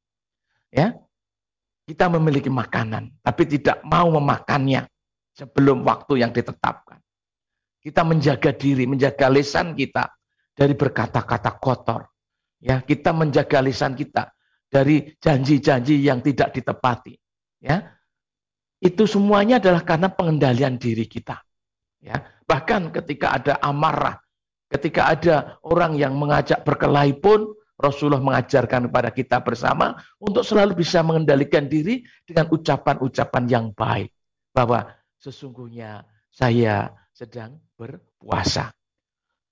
Ya. 0.71 0.95
Kita 1.85 2.09
memiliki 2.09 2.49
makanan, 2.49 3.13
tapi 3.21 3.45
tidak 3.45 3.85
mau 3.85 4.09
memakannya 4.09 4.89
sebelum 5.35 5.83
waktu 5.83 6.23
yang 6.23 6.31
ditetapkan. 6.31 7.03
Kita 7.83 8.01
menjaga 8.07 8.55
diri, 8.57 8.89
menjaga 8.89 9.29
lisan 9.29 9.77
kita 9.77 10.09
dari 10.55 10.73
berkata-kata 10.73 11.61
kotor. 11.61 12.09
Ya, 12.63 12.81
kita 12.81 13.13
menjaga 13.13 13.61
lisan 13.61 13.93
kita 13.93 14.33
dari 14.71 15.13
janji-janji 15.21 16.01
yang 16.01 16.25
tidak 16.25 16.57
ditepati. 16.57 17.13
Ya, 17.61 17.93
itu 18.81 19.05
semuanya 19.05 19.61
adalah 19.61 19.85
karena 19.85 20.09
pengendalian 20.09 20.81
diri 20.81 21.05
kita. 21.05 21.45
Ya, 22.01 22.25
bahkan 22.49 22.89
ketika 22.89 23.37
ada 23.37 23.61
amarah, 23.61 24.17
ketika 24.73 25.13
ada 25.13 25.61
orang 25.61 26.01
yang 26.01 26.17
mengajak 26.17 26.65
berkelahi 26.65 27.21
pun 27.21 27.53
Rasulullah 27.77 28.23
mengajarkan 28.23 28.89
kepada 28.89 29.11
kita 29.13 29.37
bersama 29.45 29.99
untuk 30.23 30.47
selalu 30.47 30.79
bisa 30.79 31.05
mengendalikan 31.05 31.67
diri 31.69 32.01
dengan 32.25 32.49
ucapan-ucapan 32.49 33.45
yang 33.51 33.67
baik. 33.77 34.09
Bahwa 34.55 34.87
sesungguhnya 35.25 36.05
saya 36.29 36.93
sedang 37.17 37.57
berpuasa. 37.81 38.69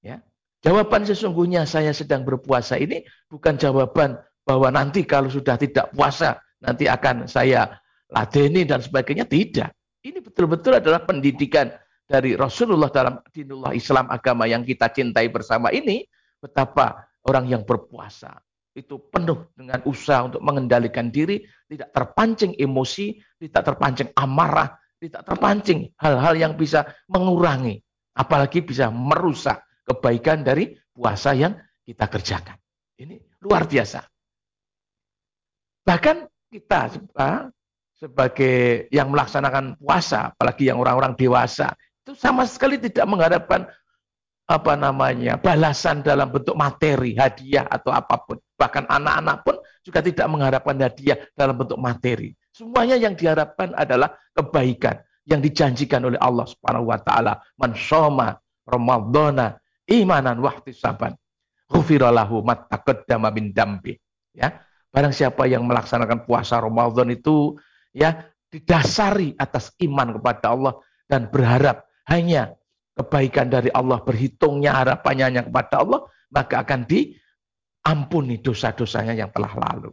Ya. 0.04 0.20
Jawaban 0.60 1.08
sesungguhnya 1.08 1.64
saya 1.64 1.96
sedang 1.96 2.28
berpuasa 2.28 2.76
ini 2.76 3.02
bukan 3.32 3.56
jawaban 3.56 4.20
bahwa 4.44 4.68
nanti 4.68 5.08
kalau 5.08 5.32
sudah 5.32 5.56
tidak 5.56 5.88
puasa 5.96 6.38
nanti 6.60 6.86
akan 6.86 7.24
saya 7.24 7.80
ladeni 8.12 8.68
dan 8.68 8.84
sebagainya. 8.84 9.24
Tidak. 9.24 9.70
Ini 10.04 10.18
betul-betul 10.20 10.82
adalah 10.82 11.06
pendidikan 11.08 11.72
dari 12.04 12.36
Rasulullah 12.36 12.92
dalam 12.92 13.22
dinullah 13.32 13.72
Islam 13.72 14.10
agama 14.12 14.44
yang 14.44 14.66
kita 14.66 14.92
cintai 14.92 15.32
bersama 15.32 15.72
ini. 15.72 16.04
Betapa 16.42 17.06
orang 17.22 17.46
yang 17.46 17.62
berpuasa 17.62 18.34
itu 18.74 18.98
penuh 18.98 19.46
dengan 19.54 19.78
usaha 19.86 20.26
untuk 20.26 20.42
mengendalikan 20.42 21.06
diri, 21.14 21.46
tidak 21.70 21.94
terpancing 21.94 22.58
emosi, 22.58 23.14
tidak 23.38 23.62
terpancing 23.62 24.10
amarah, 24.18 24.81
tidak 25.02 25.26
terpancing 25.26 25.90
hal-hal 25.98 26.38
yang 26.38 26.54
bisa 26.54 26.86
mengurangi, 27.10 27.82
apalagi 28.14 28.62
bisa 28.62 28.86
merusak 28.94 29.66
kebaikan 29.82 30.46
dari 30.46 30.78
puasa 30.94 31.34
yang 31.34 31.58
kita 31.82 32.06
kerjakan. 32.06 32.54
Ini 32.94 33.18
luar 33.42 33.66
biasa. 33.66 33.98
Bahkan 35.82 36.16
kita 36.54 36.94
sebagai 37.98 38.86
yang 38.94 39.10
melaksanakan 39.10 39.82
puasa, 39.82 40.30
apalagi 40.30 40.70
yang 40.70 40.78
orang-orang 40.78 41.18
dewasa, 41.18 41.74
itu 42.06 42.14
sama 42.14 42.46
sekali 42.46 42.78
tidak 42.78 43.02
mengharapkan 43.10 43.66
apa 44.46 44.74
namanya 44.78 45.38
balasan 45.38 46.06
dalam 46.06 46.30
bentuk 46.30 46.54
materi, 46.54 47.18
hadiah 47.18 47.66
atau 47.66 47.90
apa 47.90 48.22
pun. 48.22 48.38
Bahkan 48.54 48.86
anak-anak 48.86 49.36
pun 49.42 49.56
juga 49.82 50.00
tidak 50.00 50.26
mengharapkan 50.30 50.78
hadiah 50.78 51.18
dalam 51.34 51.58
bentuk 51.58 51.78
materi. 51.78 52.32
Semuanya 52.54 52.96
yang 52.96 53.18
diharapkan 53.18 53.74
adalah 53.74 54.14
kebaikan 54.32 55.02
yang 55.26 55.42
dijanjikan 55.42 56.02
oleh 56.06 56.18
Allah 56.22 56.46
Subhanahu 56.46 56.90
wa 56.90 56.98
taala. 57.02 57.42
Man 57.58 57.74
shoma 57.74 58.38
ramadhana 58.66 59.58
imanan 59.90 60.38
wa 60.38 60.54
ihtisaban 60.54 61.18
ghufira 61.66 62.12
lahu 62.14 62.44
ma 62.46 62.54
taqaddama 62.54 63.34
min 63.34 63.50
dambi. 63.50 63.96
Ya. 64.36 64.62
Barang 64.92 65.16
siapa 65.16 65.48
yang 65.48 65.64
melaksanakan 65.64 66.28
puasa 66.28 66.60
Ramadan 66.60 67.08
itu 67.08 67.56
ya 67.96 68.28
didasari 68.52 69.32
atas 69.40 69.72
iman 69.80 70.20
kepada 70.20 70.52
Allah 70.52 70.76
dan 71.08 71.32
berharap 71.32 71.88
hanya 72.12 72.52
kebaikan 72.92 73.48
dari 73.48 73.72
Allah, 73.72 74.04
berhitungnya 74.04 74.76
harapannya 74.76 75.24
hanya 75.32 75.42
kepada 75.48 75.80
Allah, 75.80 76.04
maka 76.28 76.60
akan 76.60 76.84
diampuni 77.82 78.38
dosa-dosanya 78.38 79.18
yang 79.18 79.34
telah 79.34 79.50
lalu. 79.58 79.90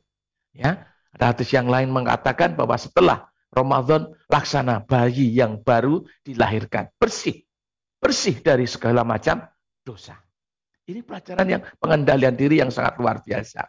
Ya, 0.54 0.86
ada 1.18 1.34
hadis 1.34 1.50
yang 1.50 1.66
lain 1.66 1.90
mengatakan 1.90 2.54
bahwa 2.54 2.78
setelah 2.78 3.34
Ramadan 3.50 4.14
laksana 4.30 4.86
bayi 4.86 5.34
yang 5.34 5.58
baru 5.66 6.06
dilahirkan, 6.22 6.94
bersih, 7.02 7.42
bersih 7.98 8.38
dari 8.46 8.70
segala 8.70 9.02
macam 9.02 9.42
dosa. 9.82 10.22
Ini 10.86 11.02
pelajaran 11.02 11.48
yang 11.50 11.62
pengendalian 11.82 12.38
diri 12.38 12.62
yang 12.62 12.70
sangat 12.70 13.02
luar 13.02 13.26
biasa. 13.26 13.66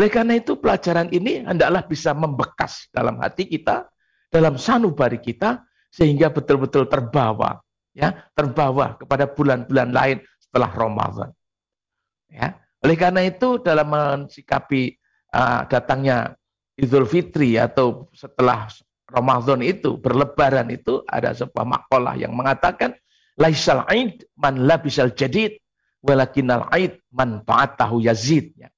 Oleh 0.00 0.08
karena 0.08 0.40
itu 0.40 0.56
pelajaran 0.56 1.12
ini 1.12 1.44
hendaklah 1.44 1.84
bisa 1.84 2.16
membekas 2.16 2.88
dalam 2.88 3.20
hati 3.20 3.44
kita, 3.44 3.88
dalam 4.32 4.56
sanubari 4.56 5.20
kita, 5.20 5.60
sehingga 5.92 6.32
betul-betul 6.32 6.88
terbawa, 6.88 7.60
ya, 7.92 8.16
terbawa 8.32 8.96
kepada 8.96 9.28
bulan-bulan 9.28 9.90
lain 9.92 10.16
setelah 10.40 10.70
Ramadan. 10.72 11.30
Ya. 12.30 12.56
Oleh 12.80 12.96
karena 12.96 13.20
itu 13.28 13.60
dalam 13.60 13.92
mensikapi 13.92 14.96
uh, 15.36 15.68
datangnya 15.68 16.32
Idul 16.80 17.04
Fitri 17.04 17.60
atau 17.60 18.08
setelah 18.16 18.64
Ramadan 19.10 19.60
itu, 19.60 20.00
berlebaran 20.00 20.70
itu 20.72 21.04
ada 21.04 21.34
sebuah 21.36 21.66
makalah 21.66 22.16
yang 22.16 22.32
mengatakan 22.32 22.96
laisal 23.36 23.84
aid 23.90 24.24
man 24.38 24.64
labisal 24.64 25.12
jadid 25.12 25.60
walakinal 26.00 26.70
aid 26.72 27.02
man 27.12 27.44
ta'atahu 27.44 28.00
yazid. 28.00 28.56
Ya. 28.56 28.72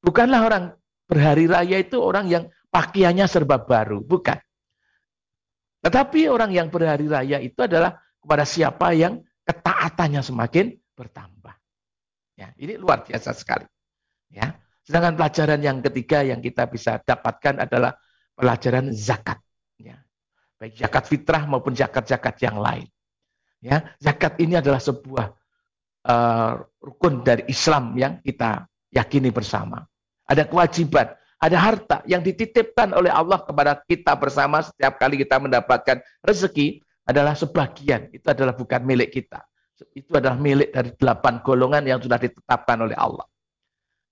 Bukanlah 0.00 0.40
orang 0.48 0.64
berhari 1.04 1.44
raya 1.44 1.76
itu 1.82 2.00
orang 2.00 2.30
yang 2.30 2.44
pakaiannya 2.72 3.26
serba 3.28 3.60
baru, 3.60 4.00
bukan. 4.00 4.38
Tetapi 5.82 6.30
orang 6.30 6.54
yang 6.54 6.70
berhari 6.70 7.10
raya 7.10 7.42
itu 7.42 7.58
adalah 7.58 7.98
kepada 8.22 8.46
siapa 8.46 8.94
yang 8.94 9.18
ketaatannya 9.42 10.22
semakin 10.22 10.78
bertambah. 10.94 11.41
Ya, 12.36 12.50
ini 12.56 12.80
luar 12.80 13.04
biasa 13.04 13.36
sekali. 13.36 13.68
Ya. 14.32 14.56
Sedangkan 14.82 15.14
pelajaran 15.14 15.60
yang 15.62 15.78
ketiga 15.84 16.26
yang 16.26 16.42
kita 16.42 16.66
bisa 16.66 16.98
dapatkan 17.04 17.68
adalah 17.68 17.94
pelajaran 18.34 18.90
zakat. 18.90 19.38
Ya. 19.78 20.00
Baik 20.58 20.80
zakat 20.80 21.04
fitrah 21.06 21.44
maupun 21.46 21.76
zakat-zakat 21.76 22.40
yang 22.42 22.58
lain. 22.58 22.88
Ya, 23.62 23.94
zakat 24.02 24.42
ini 24.42 24.58
adalah 24.58 24.82
sebuah 24.82 25.38
uh, 26.06 26.52
rukun 26.82 27.22
dari 27.22 27.46
Islam 27.46 27.94
yang 27.94 28.18
kita 28.18 28.66
yakini 28.90 29.30
bersama. 29.30 29.86
Ada 30.26 30.50
kewajiban, 30.50 31.14
ada 31.38 31.56
harta 31.58 32.02
yang 32.10 32.26
dititipkan 32.26 32.90
oleh 32.90 33.10
Allah 33.10 33.38
kepada 33.42 33.78
kita 33.86 34.18
bersama 34.18 34.66
setiap 34.66 34.98
kali 34.98 35.18
kita 35.18 35.38
mendapatkan 35.38 36.02
rezeki 36.26 36.82
adalah 37.06 37.34
sebagian. 37.34 38.10
Itu 38.10 38.30
adalah 38.30 38.54
bukan 38.54 38.82
milik 38.82 39.14
kita. 39.14 39.42
Itu 39.90 40.14
adalah 40.14 40.38
milik 40.38 40.70
dari 40.70 40.90
delapan 40.94 41.42
golongan 41.42 41.82
yang 41.82 41.98
sudah 41.98 42.18
ditetapkan 42.18 42.78
oleh 42.86 42.96
Allah. 42.96 43.26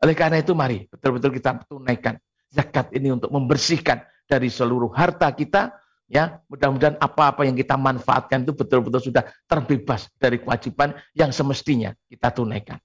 Oleh 0.00 0.16
karena 0.16 0.40
itu 0.40 0.56
mari 0.56 0.88
betul-betul 0.88 1.30
kita 1.36 1.60
tunaikan 1.68 2.16
zakat 2.48 2.90
ini 2.96 3.12
untuk 3.14 3.28
membersihkan 3.30 4.00
dari 4.24 4.48
seluruh 4.48 4.90
harta 4.90 5.28
kita 5.36 5.76
ya 6.10 6.42
mudah-mudahan 6.50 6.98
apa-apa 6.98 7.46
yang 7.46 7.54
kita 7.54 7.78
manfaatkan 7.78 8.42
itu 8.42 8.56
betul-betul 8.56 9.12
sudah 9.12 9.22
terbebas 9.46 10.10
dari 10.18 10.42
kewajiban 10.42 10.96
yang 11.14 11.30
semestinya 11.30 11.94
kita 12.10 12.34
tunaikan. 12.34 12.80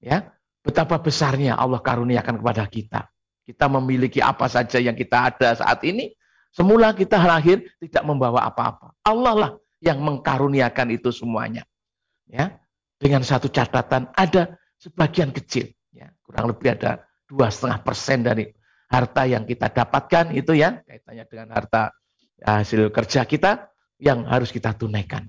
Ya, 0.00 0.32
betapa 0.64 1.00
besarnya 1.00 1.56
Allah 1.56 1.80
karuniakan 1.80 2.40
kepada 2.40 2.64
kita. 2.68 3.00
Kita 3.44 3.68
memiliki 3.68 4.24
apa 4.24 4.48
saja 4.48 4.80
yang 4.80 4.96
kita 4.96 5.32
ada 5.32 5.52
saat 5.52 5.84
ini, 5.84 6.12
semula 6.48 6.96
kita 6.96 7.20
lahir 7.20 7.60
tidak 7.80 8.04
membawa 8.04 8.48
apa-apa. 8.48 8.96
Allah 9.04 9.34
lah 9.36 9.52
yang 9.84 10.00
mengkaruniakan 10.00 10.96
itu 10.96 11.12
semuanya. 11.12 11.68
Ya, 12.24 12.56
dengan 12.96 13.20
satu 13.20 13.52
catatan 13.52 14.08
ada 14.16 14.56
sebagian 14.80 15.28
kecil, 15.36 15.68
ya 15.92 16.08
kurang 16.24 16.48
lebih 16.56 16.72
ada 16.72 17.04
dua 17.28 17.52
setengah 17.52 17.84
persen 17.84 18.24
dari 18.24 18.48
harta 18.88 19.28
yang 19.28 19.44
kita 19.44 19.68
dapatkan 19.68 20.32
itu 20.32 20.56
ya 20.56 20.80
kaitannya 20.88 21.24
dengan 21.28 21.48
harta 21.52 21.92
ya, 22.40 22.64
hasil 22.64 22.88
kerja 22.88 23.28
kita 23.28 23.68
yang 24.00 24.24
harus 24.24 24.48
kita 24.48 24.72
tunaikan. 24.72 25.28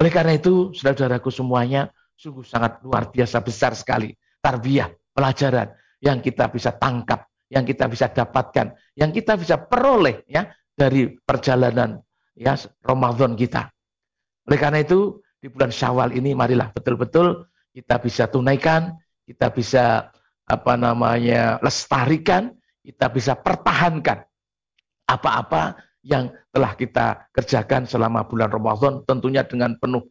Oleh 0.00 0.12
karena 0.14 0.32
itu, 0.38 0.72
saudara-saudaraku 0.72 1.28
semuanya 1.28 1.92
sungguh 2.16 2.46
sangat 2.46 2.80
luar 2.80 3.12
biasa 3.12 3.44
besar 3.44 3.76
sekali 3.76 4.14
tarbiyah, 4.40 4.88
pelajaran 5.12 5.74
yang 6.00 6.22
kita 6.24 6.48
bisa 6.48 6.72
tangkap, 6.80 7.28
yang 7.50 7.66
kita 7.66 7.90
bisa 7.90 8.08
dapatkan, 8.08 8.72
yang 8.96 9.10
kita 9.12 9.36
bisa 9.36 9.58
peroleh 9.58 10.24
ya 10.30 10.46
dari 10.72 11.12
perjalanan 11.18 11.98
ya 12.38 12.54
Ramadan 12.86 13.34
kita. 13.34 13.68
Oleh 14.46 14.58
karena 14.58 14.80
itu, 14.80 15.18
di 15.42 15.50
bulan 15.50 15.74
Syawal 15.74 16.14
ini 16.14 16.32
marilah 16.32 16.70
betul-betul 16.70 17.46
kita 17.74 17.98
bisa 17.98 18.26
tunaikan, 18.30 18.94
kita 19.26 19.50
bisa 19.50 20.08
apa 20.48 20.74
namanya 20.78 21.60
lestarikan, 21.60 22.54
kita 22.80 23.12
bisa 23.12 23.36
pertahankan 23.36 24.24
apa-apa 25.04 25.76
yang 26.06 26.32
telah 26.54 26.72
kita 26.78 27.28
kerjakan 27.34 27.84
selama 27.84 28.24
bulan 28.24 28.48
Ramadan 28.48 29.04
tentunya 29.04 29.44
dengan 29.44 29.76
penuh 29.76 30.08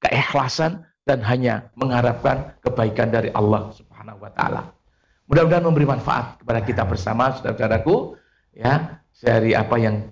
keikhlasan 0.00 0.86
dan 1.04 1.20
hanya 1.26 1.68
mengharapkan 1.74 2.54
kebaikan 2.62 3.10
dari 3.10 3.34
Allah 3.34 3.72
Subhanahu 3.74 4.22
wa 4.22 4.30
taala. 4.30 4.62
Mudah-mudahan 5.26 5.64
memberi 5.66 5.86
manfaat 5.86 6.38
kepada 6.42 6.60
kita 6.62 6.82
bersama 6.86 7.34
saudara-saudaraku 7.34 8.18
ya 8.54 9.02
dari 9.22 9.54
apa 9.54 9.76
yang 9.78 10.10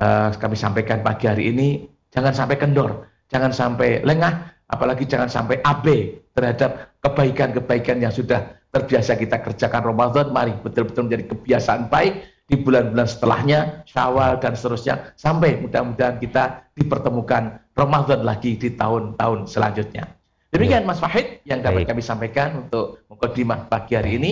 uh, 0.00 0.28
kami 0.36 0.56
sampaikan 0.56 1.00
pagi 1.00 1.28
hari 1.28 1.52
ini 1.52 1.68
jangan 2.12 2.32
sampai 2.32 2.56
kendor, 2.56 3.08
jangan 3.28 3.52
sampai 3.52 4.00
lengah, 4.04 4.52
apalagi 4.72 5.04
jangan 5.04 5.28
sampai 5.28 5.60
abe 5.64 6.24
terhadap 6.32 6.96
kebaikan-kebaikan 7.04 8.00
yang 8.00 8.12
sudah 8.12 8.56
terbiasa 8.72 9.16
kita 9.16 9.40
kerjakan 9.40 9.82
Ramadan. 9.84 10.32
Mari 10.32 10.56
betul-betul 10.60 11.08
menjadi 11.08 11.24
kebiasaan 11.32 11.88
baik 11.88 12.24
di 12.46 12.56
bulan-bulan 12.60 13.08
setelahnya, 13.10 13.60
Syawal 13.88 14.38
dan 14.38 14.54
seterusnya 14.54 15.16
sampai 15.18 15.58
mudah-mudahan 15.58 16.22
kita 16.22 16.70
dipertemukan 16.78 17.58
Ramadan 17.74 18.22
lagi 18.22 18.54
di 18.54 18.72
tahun-tahun 18.72 19.50
selanjutnya. 19.50 20.06
Demikian 20.54 20.86
Mas 20.86 21.02
Fahid 21.02 21.42
yang 21.42 21.60
dapat 21.60 21.84
Baik. 21.84 21.90
kami 21.90 22.02
sampaikan 22.06 22.64
untuk 22.64 23.02
mukadimah 23.10 23.66
pagi 23.66 23.98
hari 23.98 24.16
ini 24.16 24.30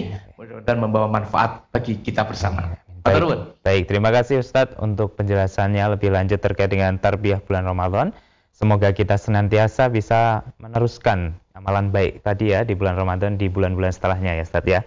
dan 0.63 0.79
membawa 0.79 1.11
manfaat 1.11 1.67
bagi 1.75 2.01
kita 2.01 2.23
bersama. 2.25 2.84
Baik. 3.05 3.61
Baik, 3.61 3.85
terima 3.85 4.09
kasih 4.09 4.41
Ustadz 4.41 4.81
untuk 4.81 5.13
penjelasannya 5.21 5.93
lebih 5.93 6.09
lanjut 6.09 6.41
terkait 6.41 6.73
dengan 6.73 6.97
tarbiyah 6.97 7.45
bulan 7.45 7.69
Ramadan. 7.69 8.17
Semoga 8.57 8.97
kita 8.97 9.21
senantiasa 9.21 9.93
bisa 9.93 10.41
meneruskan 10.57 11.37
amalan 11.53 11.93
baik 11.93 12.25
tadi 12.25 12.57
ya 12.57 12.65
di 12.65 12.73
bulan 12.73 12.97
Ramadan 12.97 13.37
di 13.37 13.53
bulan-bulan 13.53 13.93
setelahnya 13.93 14.41
ya 14.41 14.43
Ustadz 14.49 14.73
ya. 14.73 14.81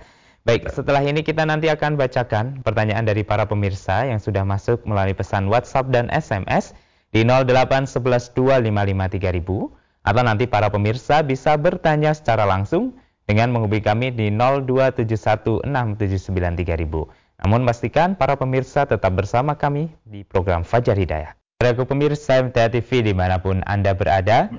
Baik, 0.49 0.65
setelah 0.71 1.03
ini 1.06 1.21
kita 1.21 1.45
nanti 1.45 1.69
akan 1.69 1.93
bacakan 1.99 2.63
pertanyaan 2.65 3.06
dari 3.06 3.21
para 3.21 3.45
pemirsa 3.45 4.01
yang 4.08 4.17
sudah 4.17 4.41
masuk 4.47 4.82
melalui 4.88 5.13
pesan 5.13 5.45
WhatsApp 5.51 5.91
dan 5.93 6.10
SMS 6.10 6.73
di 7.13 7.21
08112553000 7.21 9.77
atau 10.08 10.23
nanti 10.23 10.47
para 10.47 10.71
pemirsa 10.71 11.19
bisa 11.21 11.60
bertanya 11.60 12.15
secara 12.15 12.47
langsung 12.47 12.95
dengan 13.27 13.51
menghubungi 13.51 13.84
kami 13.84 14.15
di 14.15 14.32
02716793000. 14.34 17.27
Namun 17.38 17.69
pastikan 17.69 18.17
para 18.17 18.34
pemirsa 18.34 18.89
tetap 18.89 19.13
bersama 19.13 19.54
kami 19.54 19.93
di 20.10 20.26
program 20.26 20.65
Fajar 20.65 20.97
Hidayah. 20.97 21.38
Para 21.62 21.73
pemirsa 21.73 22.41
MTA 22.41 22.69
TV 22.73 23.06
di 23.06 23.13
mana 23.13 23.38
pun 23.38 23.62
Anda 23.69 23.93
berada, 23.93 24.50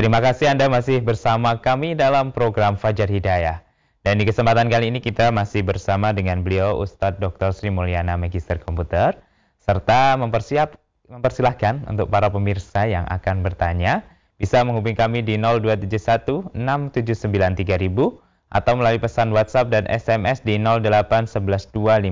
terima 0.00 0.20
kasih 0.24 0.52
Anda 0.52 0.68
masih 0.72 1.04
bersama 1.04 1.60
kami 1.60 1.92
dalam 1.92 2.32
program 2.32 2.80
Fajar 2.80 3.08
Hidayah. 3.08 3.60
Dan 4.02 4.18
di 4.18 4.26
kesempatan 4.26 4.66
kali 4.66 4.90
ini 4.90 4.98
kita 4.98 5.30
masih 5.30 5.62
bersama 5.62 6.10
dengan 6.10 6.42
beliau 6.42 6.80
Ustadz 6.80 7.20
Dr. 7.22 7.54
Sri 7.54 7.70
Mulyana 7.70 8.18
Magister 8.18 8.58
Komputer 8.58 9.14
serta 9.62 10.18
mempersiap 10.18 10.74
mempersilahkan 11.06 11.86
untuk 11.86 12.08
para 12.08 12.32
pemirsa 12.32 12.88
yang 12.88 13.06
akan 13.06 13.44
bertanya 13.46 14.02
bisa 14.40 14.64
menghubungi 14.66 14.98
kami 14.98 15.20
di 15.22 15.38
0271 15.38 16.50
679 16.56 18.31
atau 18.52 18.76
melalui 18.76 19.00
pesan 19.00 19.32
WhatsApp 19.32 19.72
dan 19.72 19.88
SMS 19.88 20.44
di 20.44 20.60
08112553000. 20.60 22.04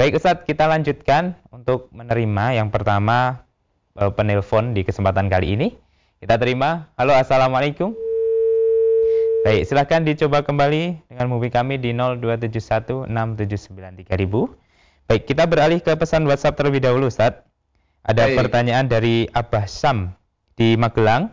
Baik 0.00 0.16
Ustadz, 0.16 0.48
kita 0.48 0.64
lanjutkan 0.64 1.36
untuk 1.52 1.92
menerima 1.92 2.56
yang 2.56 2.72
pertama 2.72 3.44
e, 3.92 4.08
penelpon 4.08 4.72
di 4.72 4.88
kesempatan 4.88 5.28
kali 5.28 5.60
ini. 5.60 5.76
Kita 6.18 6.40
terima. 6.40 6.88
Halo, 6.96 7.12
Assalamualaikum. 7.12 7.92
Baik, 9.44 9.68
silahkan 9.68 10.02
dicoba 10.02 10.42
kembali 10.42 11.12
dengan 11.12 11.30
menghubungi 11.30 11.54
kami 11.54 11.78
di 11.78 11.94
0271 11.94 13.06
Baik, 15.08 15.24
kita 15.24 15.46
beralih 15.46 15.80
ke 15.84 15.92
pesan 15.94 16.26
WhatsApp 16.26 16.58
terlebih 16.58 16.82
dahulu 16.82 17.06
Ustadz. 17.12 17.44
Ada 18.08 18.24
Baik. 18.28 18.36
pertanyaan 18.40 18.88
dari 18.88 19.28
Abah 19.36 19.68
Sam 19.68 20.16
di 20.56 20.80
Magelang. 20.80 21.28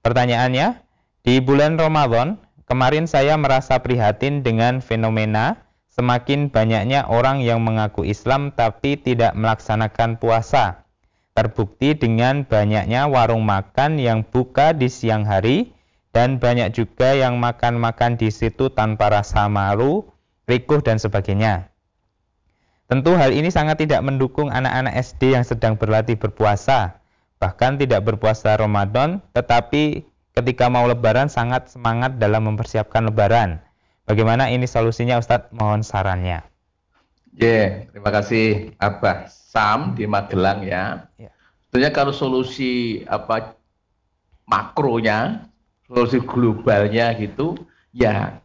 Pertanyaannya, 0.00 0.80
di 1.20 1.36
bulan 1.44 1.76
Ramadan, 1.76 2.40
kemarin 2.70 3.10
saya 3.10 3.34
merasa 3.34 3.82
prihatin 3.82 4.46
dengan 4.46 4.78
fenomena 4.78 5.58
semakin 5.90 6.54
banyaknya 6.54 7.02
orang 7.10 7.42
yang 7.42 7.58
mengaku 7.66 8.06
Islam 8.06 8.54
tapi 8.54 8.94
tidak 8.94 9.34
melaksanakan 9.34 10.22
puasa. 10.22 10.86
Terbukti 11.34 11.98
dengan 11.98 12.46
banyaknya 12.46 13.10
warung 13.10 13.42
makan 13.42 13.98
yang 13.98 14.22
buka 14.22 14.70
di 14.70 14.86
siang 14.86 15.26
hari 15.26 15.74
dan 16.14 16.38
banyak 16.38 16.70
juga 16.70 17.18
yang 17.18 17.42
makan-makan 17.42 18.14
di 18.14 18.30
situ 18.30 18.70
tanpa 18.70 19.10
rasa 19.10 19.50
malu, 19.50 20.06
rikuh 20.46 20.78
dan 20.78 21.02
sebagainya. 21.02 21.74
Tentu 22.86 23.18
hal 23.18 23.34
ini 23.34 23.50
sangat 23.50 23.82
tidak 23.82 24.02
mendukung 24.02 24.50
anak-anak 24.50 24.94
SD 24.94 25.34
yang 25.34 25.46
sedang 25.46 25.74
berlatih 25.74 26.18
berpuasa 26.18 27.00
bahkan 27.40 27.80
tidak 27.80 28.04
berpuasa 28.04 28.52
Ramadan, 28.54 29.24
tetapi 29.32 30.04
ketika 30.34 30.70
mau 30.70 30.86
lebaran 30.86 31.26
sangat 31.26 31.70
semangat 31.70 32.16
dalam 32.20 32.46
mempersiapkan 32.46 33.08
lebaran. 33.10 33.58
Bagaimana 34.06 34.50
ini 34.50 34.66
solusinya 34.66 35.18
Ustadz? 35.22 35.54
Mohon 35.54 35.86
sarannya. 35.86 36.42
Ya, 37.38 37.46
yeah, 37.46 37.68
terima 37.94 38.10
kasih 38.10 38.74
Abah 38.82 39.30
Sam 39.30 39.94
di 39.94 40.02
Magelang 40.04 40.66
ya. 40.66 41.06
Yeah. 41.14 41.30
Tentunya 41.70 41.94
kalau 41.94 42.10
solusi 42.10 43.06
apa 43.06 43.54
makronya, 44.50 45.46
solusi 45.86 46.18
globalnya 46.18 47.14
gitu, 47.14 47.54
ya 47.94 48.42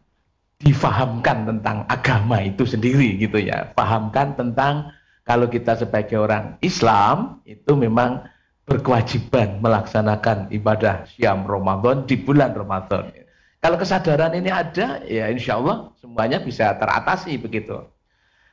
difahamkan 0.61 1.49
tentang 1.49 1.83
agama 1.89 2.45
itu 2.45 2.63
sendiri 2.69 3.17
gitu 3.17 3.41
ya. 3.41 3.73
Fahamkan 3.73 4.37
tentang 4.37 4.93
kalau 5.25 5.49
kita 5.49 5.73
sebagai 5.73 6.21
orang 6.21 6.61
Islam 6.61 7.41
itu 7.49 7.73
memang 7.73 8.21
berkewajiban 8.65 9.61
melaksanakan 9.61 10.49
ibadah 10.49 11.05
siam 11.05 11.45
Ramadan 11.45 12.09
di 12.09 12.17
bulan 12.17 12.57
Ramadan. 12.57 13.13
Kalau 13.61 13.77
kesadaran 13.77 14.33
ini 14.33 14.49
ada, 14.49 15.01
ya 15.05 15.29
insya 15.29 15.57
Allah 15.57 15.93
semuanya 16.01 16.41
bisa 16.41 16.73
teratasi 16.77 17.37
begitu. 17.37 17.81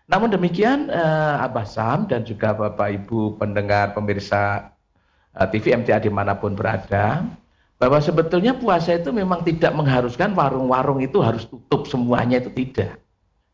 Namun 0.09 0.33
demikian, 0.33 0.92
eh, 0.92 1.44
Abah 1.44 1.64
Sam 1.64 2.09
dan 2.09 2.25
juga 2.29 2.53
Bapak 2.53 2.92
Ibu 2.92 3.40
pendengar 3.40 3.96
pemirsa 3.96 4.72
eh, 5.33 5.48
TV 5.48 5.72
MTA 5.81 6.01
di 6.01 6.12
mana 6.12 6.37
pun 6.37 6.53
berada, 6.53 7.25
bahwa 7.81 7.98
sebetulnya 8.01 8.53
puasa 8.57 9.01
itu 9.01 9.09
memang 9.12 9.40
tidak 9.44 9.72
mengharuskan 9.72 10.37
warung-warung 10.37 11.01
itu 11.01 11.25
harus 11.25 11.48
tutup 11.48 11.88
semuanya 11.88 12.40
itu 12.40 12.53
tidak. 12.53 13.01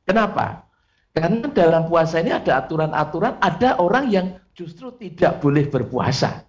Kenapa? 0.02 0.66
Karena 1.14 1.46
dalam 1.50 1.86
puasa 1.90 2.22
ini 2.22 2.34
ada 2.34 2.62
aturan-aturan, 2.62 3.38
ada 3.42 3.78
orang 3.78 4.10
yang 4.10 4.26
justru 4.54 4.94
tidak 4.98 5.38
boleh 5.42 5.66
berpuasa 5.66 6.47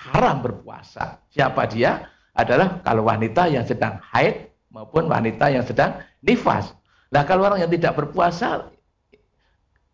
haram 0.00 0.40
berpuasa. 0.40 1.20
Siapa 1.28 1.68
dia? 1.68 2.08
Adalah 2.32 2.80
kalau 2.80 3.04
wanita 3.04 3.50
yang 3.52 3.68
sedang 3.68 4.00
haid 4.00 4.48
maupun 4.72 5.10
wanita 5.10 5.52
yang 5.52 5.66
sedang 5.66 6.00
nifas. 6.24 6.72
Nah 7.12 7.26
kalau 7.26 7.44
orang 7.44 7.60
yang 7.60 7.72
tidak 7.72 7.98
berpuasa, 7.98 8.70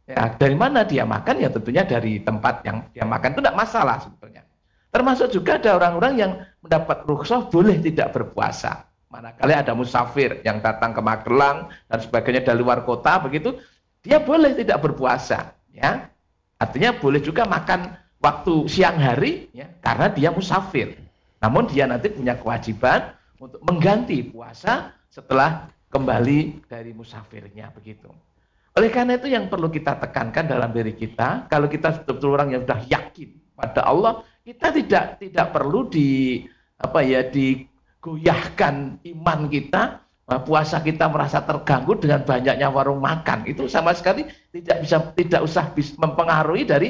ya 0.06 0.36
dari 0.36 0.54
mana 0.54 0.86
dia 0.86 1.02
makan? 1.02 1.42
Ya 1.42 1.50
tentunya 1.50 1.82
dari 1.82 2.22
tempat 2.22 2.62
yang 2.62 2.86
dia 2.92 3.02
makan 3.08 3.34
itu 3.34 3.40
tidak 3.42 3.58
masalah 3.58 3.96
sebetulnya. 3.98 4.46
Termasuk 4.94 5.32
juga 5.34 5.58
ada 5.58 5.76
orang-orang 5.76 6.12
yang 6.16 6.32
mendapat 6.62 7.02
rukhsah 7.08 7.50
boleh 7.50 7.80
tidak 7.82 8.14
berpuasa. 8.14 8.86
Manakala 9.10 9.64
ada 9.64 9.72
musafir 9.72 10.44
yang 10.44 10.60
datang 10.60 10.92
ke 10.92 11.00
Magelang 11.00 11.72
dan 11.88 11.98
sebagainya 11.98 12.52
dari 12.52 12.58
luar 12.60 12.84
kota 12.84 13.16
begitu, 13.22 13.56
dia 14.04 14.20
boleh 14.20 14.54
tidak 14.54 14.82
berpuasa. 14.84 15.56
Ya, 15.72 16.08
artinya 16.56 16.96
boleh 16.96 17.20
juga 17.20 17.44
makan 17.44 18.05
waktu 18.20 18.54
siang 18.68 18.96
hari 18.98 19.48
ya, 19.52 19.68
karena 19.84 20.06
dia 20.12 20.30
musafir. 20.32 20.96
Namun 21.40 21.68
dia 21.68 21.84
nanti 21.84 22.08
punya 22.10 22.36
kewajiban 22.36 23.12
untuk 23.36 23.60
mengganti 23.62 24.24
puasa 24.32 24.96
setelah 25.12 25.68
kembali 25.92 26.66
dari 26.68 26.92
musafirnya 26.96 27.72
begitu. 27.72 28.08
Oleh 28.76 28.92
karena 28.92 29.16
itu 29.16 29.32
yang 29.32 29.48
perlu 29.48 29.72
kita 29.72 29.96
tekankan 29.96 30.44
dalam 30.44 30.68
diri 30.68 30.92
kita, 30.92 31.48
kalau 31.48 31.64
kita 31.64 31.96
betul-betul 31.96 32.36
orang 32.36 32.52
yang 32.52 32.62
sudah 32.68 32.80
yakin 32.84 33.30
pada 33.56 33.80
Allah, 33.88 34.20
kita 34.44 34.68
tidak 34.68 35.04
tidak 35.16 35.46
perlu 35.48 35.88
di 35.88 36.44
apa 36.76 37.00
ya 37.00 37.24
digoyahkan 37.24 39.00
iman 39.16 39.40
kita, 39.48 40.04
puasa 40.44 40.84
kita 40.84 41.08
merasa 41.08 41.40
terganggu 41.40 41.96
dengan 41.96 42.20
banyaknya 42.28 42.68
warung 42.68 43.00
makan. 43.00 43.48
Itu 43.48 43.64
sama 43.64 43.96
sekali 43.96 44.28
tidak 44.52 44.84
bisa 44.84 44.96
tidak 45.16 45.40
usah 45.40 45.72
mempengaruhi 45.96 46.68
dari 46.68 46.88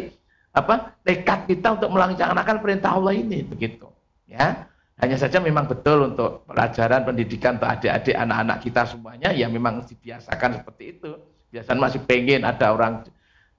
apa 0.57 0.97
tekad 1.05 1.45
kita 1.45 1.77
untuk 1.77 1.93
melaksanakan 1.93 2.57
perintah 2.65 2.97
Allah 2.97 3.13
ini 3.13 3.45
begitu 3.45 3.93
ya 4.25 4.65
hanya 4.97 5.17
saja 5.21 5.37
memang 5.37 5.69
betul 5.69 6.09
untuk 6.09 6.49
pelajaran 6.49 7.05
pendidikan 7.05 7.61
untuk 7.61 7.69
adik-adik 7.69 8.17
anak-anak 8.17 8.65
kita 8.65 8.83
semuanya 8.89 9.29
ya 9.37 9.53
memang 9.53 9.85
dibiasakan 9.85 10.65
seperti 10.65 10.97
itu 10.97 11.13
biasanya 11.53 11.81
masih 11.85 12.01
pengen 12.09 12.49
ada 12.49 12.73
orang 12.73 13.05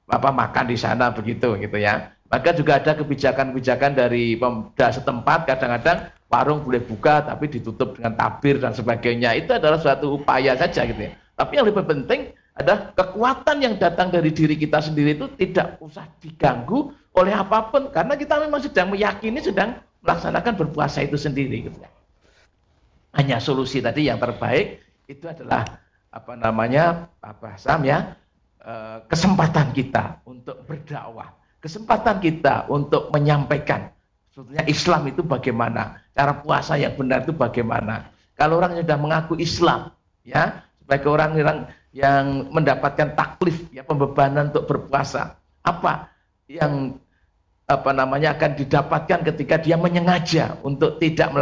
apa 0.09 0.29
makan 0.33 0.65
di 0.65 0.77
sana 0.79 1.13
begitu 1.13 1.53
gitu 1.61 1.77
ya 1.77 2.17
Maka 2.27 2.51
juga 2.51 2.75
ada 2.75 2.91
kebijakan-kebijakan 2.91 3.95
dari 3.95 4.35
pemuda 4.35 4.91
setempat 4.91 5.47
kadang-kadang 5.47 6.11
warung 6.27 6.59
boleh 6.59 6.83
buka 6.83 7.23
tapi 7.23 7.47
ditutup 7.47 7.95
dengan 7.95 8.19
tabir 8.19 8.59
dan 8.59 8.75
sebagainya. 8.75 9.31
Itu 9.39 9.55
adalah 9.55 9.79
suatu 9.79 10.19
upaya 10.19 10.59
saja 10.59 10.83
gitu 10.83 11.07
ya. 11.07 11.15
Tapi 11.39 11.51
yang 11.55 11.71
lebih 11.71 11.87
penting 11.87 12.35
adalah 12.57 12.91
kekuatan 12.97 13.57
yang 13.61 13.77
datang 13.77 14.09
dari 14.09 14.33
diri 14.33 14.57
kita 14.57 14.81
sendiri 14.81 15.13
itu 15.13 15.29
tidak 15.37 15.77
usah 15.77 16.09
diganggu 16.17 16.89
oleh 17.13 17.33
apa 17.33 17.69
pun 17.69 17.93
karena 17.93 18.17
kita 18.17 18.41
memang 18.41 18.61
sedang 18.65 18.89
meyakini 18.89 19.39
sedang 19.41 19.77
melaksanakan 20.01 20.53
berpuasa 20.57 21.05
itu 21.05 21.17
sendiri 21.17 21.69
gitu 21.69 21.77
ya. 21.77 21.89
Hanya 23.13 23.37
solusi 23.37 23.81
tadi 23.81 24.09
yang 24.09 24.17
terbaik 24.17 24.81
itu 25.05 25.25
adalah 25.29 25.65
apa 26.09 26.33
namanya 26.33 27.13
apa 27.21 27.57
Sam 27.61 27.85
ya 27.85 28.17
eh, 28.61 28.97
kesempatan 29.05 29.73
kita 29.73 30.25
untuk 30.25 30.65
berdakwah 30.65 31.37
kesempatan 31.61 32.21
kita 32.21 32.69
untuk 32.69 33.09
menyampaikan 33.13 33.89
sebetulnya 34.37 34.63
Islam 34.69 35.01
itu 35.09 35.25
bagaimana, 35.25 35.97
cara 36.13 36.37
puasa 36.37 36.77
yang 36.77 36.93
benar 36.93 37.25
itu 37.25 37.33
bagaimana. 37.33 38.13
Kalau 38.37 38.61
orang 38.61 38.77
yang 38.77 38.85
sudah 38.85 38.99
mengaku 39.01 39.33
Islam, 39.41 39.89
ya 40.21 40.61
sebagai 40.77 41.09
orang 41.09 41.33
yang 41.33 41.65
yang 41.97 42.53
mendapatkan 42.53 43.17
taklif, 43.17 43.65
ya 43.73 43.81
pembebanan 43.81 44.53
untuk 44.53 44.69
berpuasa, 44.69 45.33
apa 45.65 46.13
yang 46.45 47.01
apa 47.65 47.91
namanya 47.91 48.37
akan 48.37 48.53
didapatkan 48.53 49.19
ketika 49.33 49.57
dia 49.57 49.75
menyengaja 49.75 50.61
untuk 50.61 51.01
tidak 51.01 51.33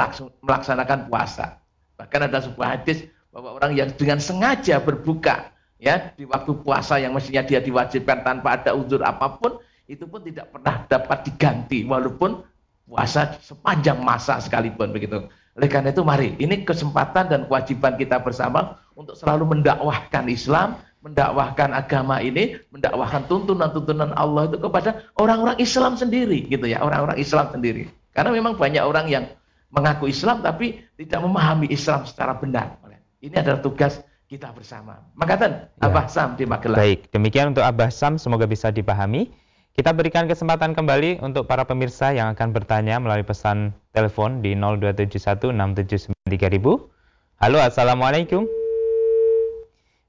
melaksanakan 0.42 1.12
puasa. 1.12 1.60
Bahkan 2.00 2.32
ada 2.32 2.40
sebuah 2.40 2.80
hadis 2.80 3.04
bahwa 3.36 3.60
orang 3.60 3.76
yang 3.76 3.92
dengan 3.94 4.18
sengaja 4.24 4.80
berbuka 4.80 5.52
ya 5.76 6.16
di 6.16 6.24
waktu 6.24 6.56
puasa 6.64 7.04
yang 7.04 7.12
mestinya 7.12 7.44
dia 7.44 7.60
diwajibkan 7.60 8.24
tanpa 8.24 8.56
ada 8.58 8.72
uzur 8.74 9.04
apa 9.04 9.36
pun 9.38 9.60
itu 9.86 10.08
pun 10.08 10.24
tidak 10.24 10.50
pernah 10.56 10.82
dapat 10.88 11.30
diganti 11.30 11.84
walaupun 11.86 12.42
puasa 12.88 13.36
sepanjang 13.44 14.00
masa 14.02 14.40
sekalipun 14.40 14.96
begitu. 14.96 15.28
Oleh 15.56 15.70
karena 15.70 15.94
itu 15.94 16.02
mari 16.02 16.34
ini 16.42 16.64
kesempatan 16.64 17.28
dan 17.28 17.42
kewajiban 17.46 18.00
kita 18.00 18.18
bersama 18.24 18.82
untuk 18.96 19.16
selalu 19.20 19.60
mendakwahkan 19.60 20.26
Islam, 20.32 20.80
mendakwahkan 21.04 21.76
agama 21.76 22.24
ini, 22.24 22.58
mendakwahkan 22.74 23.30
tuntunan-tuntunan 23.30 24.16
Allah 24.16 24.50
itu 24.50 24.58
kepada 24.58 25.06
orang-orang 25.20 25.60
Islam 25.62 26.00
sendiri 26.00 26.48
gitu 26.50 26.66
ya, 26.66 26.82
orang-orang 26.82 27.20
Islam 27.20 27.52
sendiri. 27.54 27.92
Karena 28.16 28.32
memang 28.32 28.56
banyak 28.56 28.82
orang 28.82 29.12
yang 29.12 29.24
mengaku 29.70 30.08
Islam 30.08 30.40
tapi 30.40 30.82
tidak 30.96 31.20
memahami 31.20 31.68
Islam 31.68 32.08
secara 32.08 32.40
benar. 32.40 32.80
Ini 33.26 33.42
adalah 33.42 33.60
tugas 33.60 34.06
kita 34.30 34.54
bersama. 34.54 35.02
Makatan 35.18 35.70
ya. 35.70 35.90
Abah 35.90 36.06
Sam 36.10 36.38
di 36.38 36.46
Magelang. 36.46 36.78
Baik, 36.78 37.10
demikian 37.10 37.54
untuk 37.54 37.66
Abah 37.66 37.90
Sam 37.90 38.22
semoga 38.22 38.46
bisa 38.46 38.70
dipahami. 38.70 39.34
Kita 39.76 39.92
berikan 39.92 40.24
kesempatan 40.24 40.72
kembali 40.72 41.20
untuk 41.20 41.52
para 41.52 41.68
pemirsa 41.68 42.16
yang 42.16 42.32
akan 42.32 42.56
bertanya 42.56 42.96
melalui 42.96 43.28
pesan 43.28 43.76
telepon 43.92 44.40
di 44.40 44.56
02716793000. 44.56 46.24
Halo, 47.44 47.60
Assalamualaikum. 47.60 48.65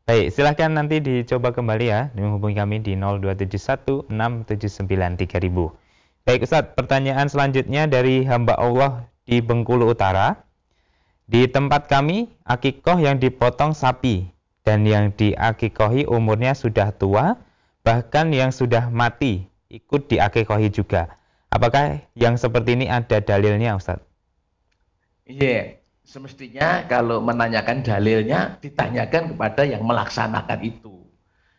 Baik, 0.06 0.30
silahkan 0.30 0.70
nanti 0.70 1.02
dicoba 1.02 1.50
kembali 1.50 1.86
ya, 1.90 2.14
menghubungi 2.14 2.54
kami 2.54 2.78
di 2.78 2.94
02716793000. 2.94 5.26
Baik 6.22 6.46
Ustaz, 6.46 6.62
pertanyaan 6.78 7.26
selanjutnya 7.26 7.90
dari 7.90 8.22
hamba 8.22 8.54
Allah 8.54 9.10
di 9.26 9.42
Bengkulu 9.42 9.90
Utara. 9.90 10.46
Di 11.26 11.50
tempat 11.50 11.90
kami, 11.90 12.30
akikoh 12.46 13.02
yang 13.02 13.18
dipotong 13.18 13.74
sapi 13.74 14.30
dan 14.62 14.86
yang 14.86 15.10
diakikohi 15.10 16.06
umurnya 16.06 16.54
sudah 16.54 16.94
tua, 16.94 17.42
bahkan 17.82 18.30
yang 18.30 18.54
sudah 18.54 18.86
mati 18.94 19.50
ikut 19.74 20.06
diakikohi 20.06 20.70
juga. 20.70 21.18
Apakah 21.50 21.98
yang 22.14 22.38
seperti 22.38 22.78
ini 22.78 22.86
ada 22.86 23.18
dalilnya 23.18 23.74
Ustaz? 23.74 23.98
Iya, 25.26 25.82
semestinya 26.06 26.86
kalau 26.86 27.18
menanyakan 27.18 27.82
dalilnya 27.82 28.56
ditanyakan 28.62 29.34
kepada 29.34 29.66
yang 29.66 29.82
melaksanakan 29.82 30.62
itu. 30.62 31.02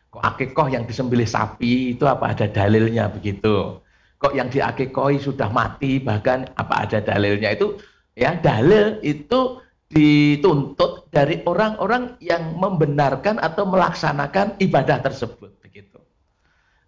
Kok 0.08 0.24
akikoh 0.24 0.72
yang 0.72 0.88
disembelih 0.88 1.28
sapi 1.28 1.92
itu 1.92 2.08
apa 2.08 2.32
ada 2.32 2.48
dalilnya 2.48 3.12
begitu? 3.12 3.76
Kok 4.18 4.34
yang 4.34 4.48
diakikohi 4.48 5.20
sudah 5.20 5.52
mati 5.52 6.00
bahkan 6.00 6.48
apa 6.56 6.88
ada 6.88 6.98
dalilnya 7.04 7.52
itu? 7.52 7.76
Ya 8.16 8.34
dalil 8.40 8.98
itu 9.04 9.60
dituntut 9.92 11.12
dari 11.12 11.44
orang-orang 11.44 12.16
yang 12.18 12.56
membenarkan 12.56 13.38
atau 13.38 13.68
melaksanakan 13.68 14.58
ibadah 14.58 15.04
tersebut. 15.04 15.58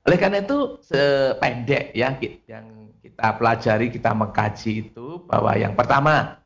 Oleh 0.09 0.17
karena 0.17 0.41
itu 0.41 0.81
sependek 0.81 1.93
ya 1.93 2.17
yang 2.49 2.97
kita 3.05 3.37
pelajari, 3.37 3.93
kita 3.93 4.17
mengkaji 4.17 4.89
itu 4.89 5.23
bahwa 5.29 5.53
yang 5.61 5.77
pertama 5.77 6.40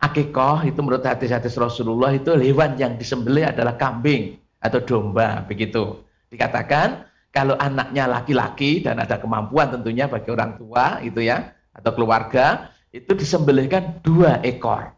akikoh 0.00 0.64
itu 0.64 0.78
menurut 0.80 1.04
hadis-hadis 1.04 1.56
Rasulullah 1.56 2.12
itu 2.12 2.36
hewan 2.36 2.76
yang 2.76 3.00
disembelih 3.00 3.50
adalah 3.52 3.76
kambing 3.80 4.36
atau 4.60 4.80
domba 4.82 5.44
begitu. 5.48 6.04
Dikatakan 6.28 7.06
kalau 7.32 7.54
anaknya 7.60 8.08
laki-laki 8.08 8.80
dan 8.80 8.96
ada 9.00 9.20
kemampuan 9.20 9.68
tentunya 9.68 10.08
bagi 10.08 10.32
orang 10.32 10.56
tua 10.56 11.00
itu 11.04 11.20
ya 11.20 11.52
atau 11.76 11.92
keluarga 11.92 12.72
itu 12.92 13.12
disembelihkan 13.12 14.00
dua 14.00 14.40
ekor. 14.40 14.96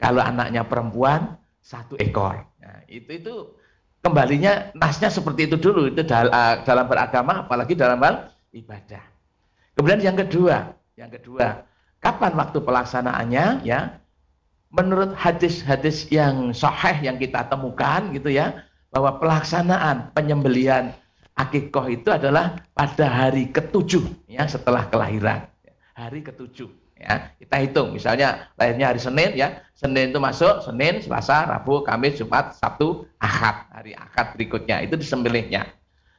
Kalau 0.00 0.20
anaknya 0.20 0.64
perempuan 0.64 1.36
satu 1.60 1.96
ekor. 2.00 2.44
Nah, 2.60 2.80
itu 2.88 3.20
itu 3.20 3.34
kembalinya 4.00 4.70
nasnya 4.76 5.12
seperti 5.12 5.50
itu 5.50 5.56
dulu 5.58 5.90
itu 5.90 6.00
eh, 6.04 6.54
dalam 6.64 6.86
beragama 6.86 7.44
apalagi 7.44 7.76
dalam 7.76 8.00
hal 8.00 8.30
ibadah. 8.52 9.04
Kemudian 9.76 10.00
yang 10.00 10.16
kedua, 10.16 10.72
yang 10.96 11.12
kedua, 11.12 11.66
kapan 12.00 12.32
waktu 12.32 12.58
pelaksanaannya 12.64 13.66
ya? 13.68 14.00
Menurut 14.74 15.14
hadis-hadis 15.14 16.10
yang 16.10 16.50
sahih 16.50 17.06
yang 17.06 17.16
kita 17.16 17.46
temukan 17.46 18.10
gitu 18.12 18.28
ya, 18.28 18.66
bahwa 18.90 19.20
pelaksanaan 19.20 20.10
penyembelian 20.16 20.96
akikoh 21.36 21.86
itu 21.92 22.08
adalah 22.08 22.56
pada 22.72 23.06
hari 23.06 23.52
ketujuh 23.52 24.02
ya 24.26 24.48
setelah 24.48 24.88
kelahiran. 24.88 25.46
Hari 25.92 26.24
ketujuh 26.24 26.68
ya. 26.96 27.30
Kita 27.36 27.56
hitung 27.60 27.92
misalnya 27.92 28.48
lahirnya 28.56 28.92
hari 28.92 29.00
Senin 29.00 29.36
ya, 29.36 29.60
Senin 29.76 30.10
itu 30.12 30.20
masuk, 30.20 30.64
Senin, 30.64 31.04
Selasa, 31.04 31.44
Rabu, 31.44 31.84
Kamis, 31.84 32.16
Jumat, 32.16 32.56
Sabtu, 32.56 33.04
Ahad. 33.20 33.68
Hari 33.72 33.92
Ahad 33.96 34.32
berikutnya 34.34 34.80
itu 34.80 34.96
disembelihnya. 34.96 35.68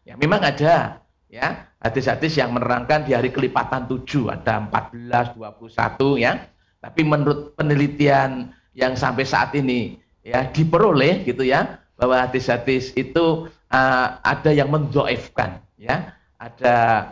Ya, 0.08 0.16
memang 0.16 0.40
ada 0.40 1.04
ya 1.28 1.68
hadis-hadis 1.84 2.40
yang 2.40 2.56
menerangkan 2.56 3.04
di 3.04 3.12
hari 3.12 3.34
kelipatan 3.34 3.90
7 3.90 4.32
ada 4.32 4.64
14, 4.70 5.36
21 5.36 6.24
ya. 6.24 6.48
Tapi 6.82 7.02
menurut 7.02 7.58
penelitian 7.58 8.54
yang 8.78 8.94
sampai 8.94 9.26
saat 9.26 9.54
ini 9.58 9.98
ya 10.22 10.46
diperoleh 10.50 11.26
gitu 11.26 11.42
ya 11.42 11.82
bahwa 11.98 12.30
hadis-hadis 12.30 12.94
itu 12.94 13.50
uh, 13.74 14.08
ada 14.22 14.52
yang 14.54 14.70
mendoifkan 14.70 15.62
ya. 15.80 16.14
Ada 16.38 17.10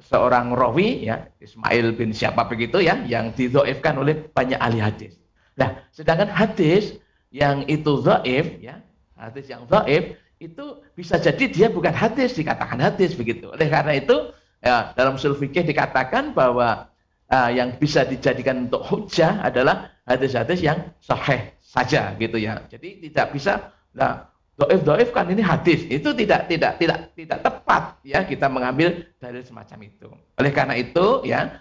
seorang 0.00 0.56
rawi 0.56 1.04
ya 1.04 1.28
Ismail 1.40 1.96
bin 1.96 2.16
siapa 2.16 2.48
begitu 2.48 2.80
ya 2.80 2.96
yang 3.04 3.32
didoifkan 3.36 4.00
oleh 4.00 4.24
banyak 4.32 4.56
ahli 4.56 4.80
hadis. 4.80 5.20
Nah, 5.56 5.84
sedangkan 5.92 6.32
hadis 6.32 6.96
yang 7.28 7.66
itu 7.68 8.00
zaif 8.02 8.56
ya, 8.58 8.80
hadis 9.14 9.46
yang 9.48 9.68
zaif 9.68 10.16
itu 10.42 10.64
bisa 10.98 11.16
jadi 11.16 11.44
dia 11.48 11.66
bukan 11.70 11.94
hadis 11.94 12.34
dikatakan 12.34 12.78
hadis 12.80 13.14
begitu. 13.14 13.50
Oleh 13.54 13.70
karena 13.70 13.96
itu 13.96 14.34
ya, 14.60 14.92
dalam 14.98 15.16
usul 15.16 15.38
dikatakan 15.38 16.34
bahwa 16.34 16.90
uh, 17.34 17.50
yang 17.50 17.74
bisa 17.74 18.06
dijadikan 18.06 18.70
untuk 18.70 18.86
hujah 18.86 19.42
adalah 19.42 19.90
hadis-hadis 20.06 20.62
yang 20.62 20.94
sahih 21.02 21.50
saja 21.58 22.14
gitu 22.14 22.38
ya. 22.38 22.62
Jadi 22.70 23.10
tidak 23.10 23.34
bisa 23.34 23.74
nah 23.90 24.30
doif 24.54 24.86
doif 24.86 25.10
kan 25.10 25.26
ini 25.26 25.42
hadis 25.42 25.82
itu 25.90 26.14
tidak 26.14 26.46
tidak 26.46 26.78
tidak 26.78 27.10
tidak 27.18 27.38
tepat 27.42 27.82
ya 28.06 28.22
kita 28.22 28.46
mengambil 28.46 29.02
dari 29.18 29.42
semacam 29.42 29.78
itu. 29.82 30.06
Oleh 30.38 30.52
karena 30.54 30.74
itu 30.78 31.26
ya 31.26 31.58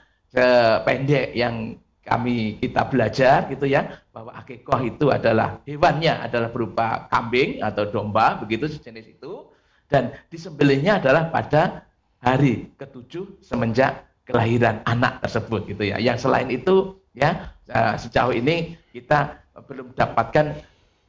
pendek 0.85 1.33
yang 1.33 1.77
kami 2.03 2.59
kita 2.59 2.83
belajar 2.91 3.47
gitu 3.47 3.63
ya 3.63 4.03
bahwa 4.11 4.35
akikoh 4.35 4.81
itu 4.83 5.07
adalah 5.07 5.63
hewannya 5.63 6.19
adalah 6.19 6.51
berupa 6.51 7.07
kambing 7.07 7.63
atau 7.63 7.87
domba 7.87 8.43
begitu 8.43 8.67
sejenis 8.67 9.15
itu 9.15 9.47
dan 9.87 10.11
disembelihnya 10.27 10.99
adalah 10.99 11.31
pada 11.31 11.87
hari 12.19 12.67
ketujuh 12.75 13.39
semenjak 13.39 14.03
kelahiran 14.23 14.79
anak 14.87 15.23
tersebut 15.23 15.67
gitu 15.67 15.83
ya. 15.89 15.97
Yang 15.99 16.27
selain 16.27 16.49
itu 16.51 16.97
ya 17.13 17.53
eh, 17.67 17.95
sejauh 17.99 18.33
ini 18.33 18.79
kita 18.93 19.43
belum 19.69 19.93
dapatkan 19.93 20.57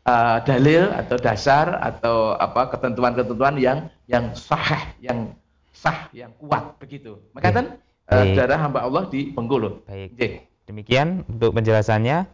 uh, 0.04 0.38
dalil 0.44 0.92
atau 0.92 1.16
dasar 1.16 1.80
atau 1.80 2.36
apa 2.36 2.68
ketentuan-ketentuan 2.76 3.56
yang 3.56 3.78
yang 4.08 4.32
sah 4.36 4.92
yang 5.00 5.32
sah 5.72 6.08
yang 6.12 6.30
kuat 6.38 6.76
begitu. 6.76 7.18
Maka 7.32 7.48
kan 7.52 7.66
uh, 8.12 8.24
darah 8.36 8.60
hamba 8.60 8.84
Allah 8.84 9.08
di 9.08 9.32
Bengkulu. 9.32 9.84
Baik. 9.88 10.16
Jadi, 10.16 10.36
Demikian 10.64 11.28
untuk 11.28 11.52
penjelasannya. 11.56 12.24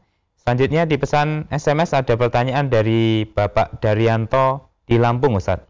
Selanjutnya 0.41 0.89
di 0.89 0.97
pesan 0.97 1.51
SMS 1.53 1.93
ada 1.93 2.17
pertanyaan 2.17 2.73
dari 2.73 3.29
Bapak 3.29 3.83
Daryanto 3.83 4.73
di 4.89 4.97
Lampung 4.97 5.37
Ustaz. 5.37 5.61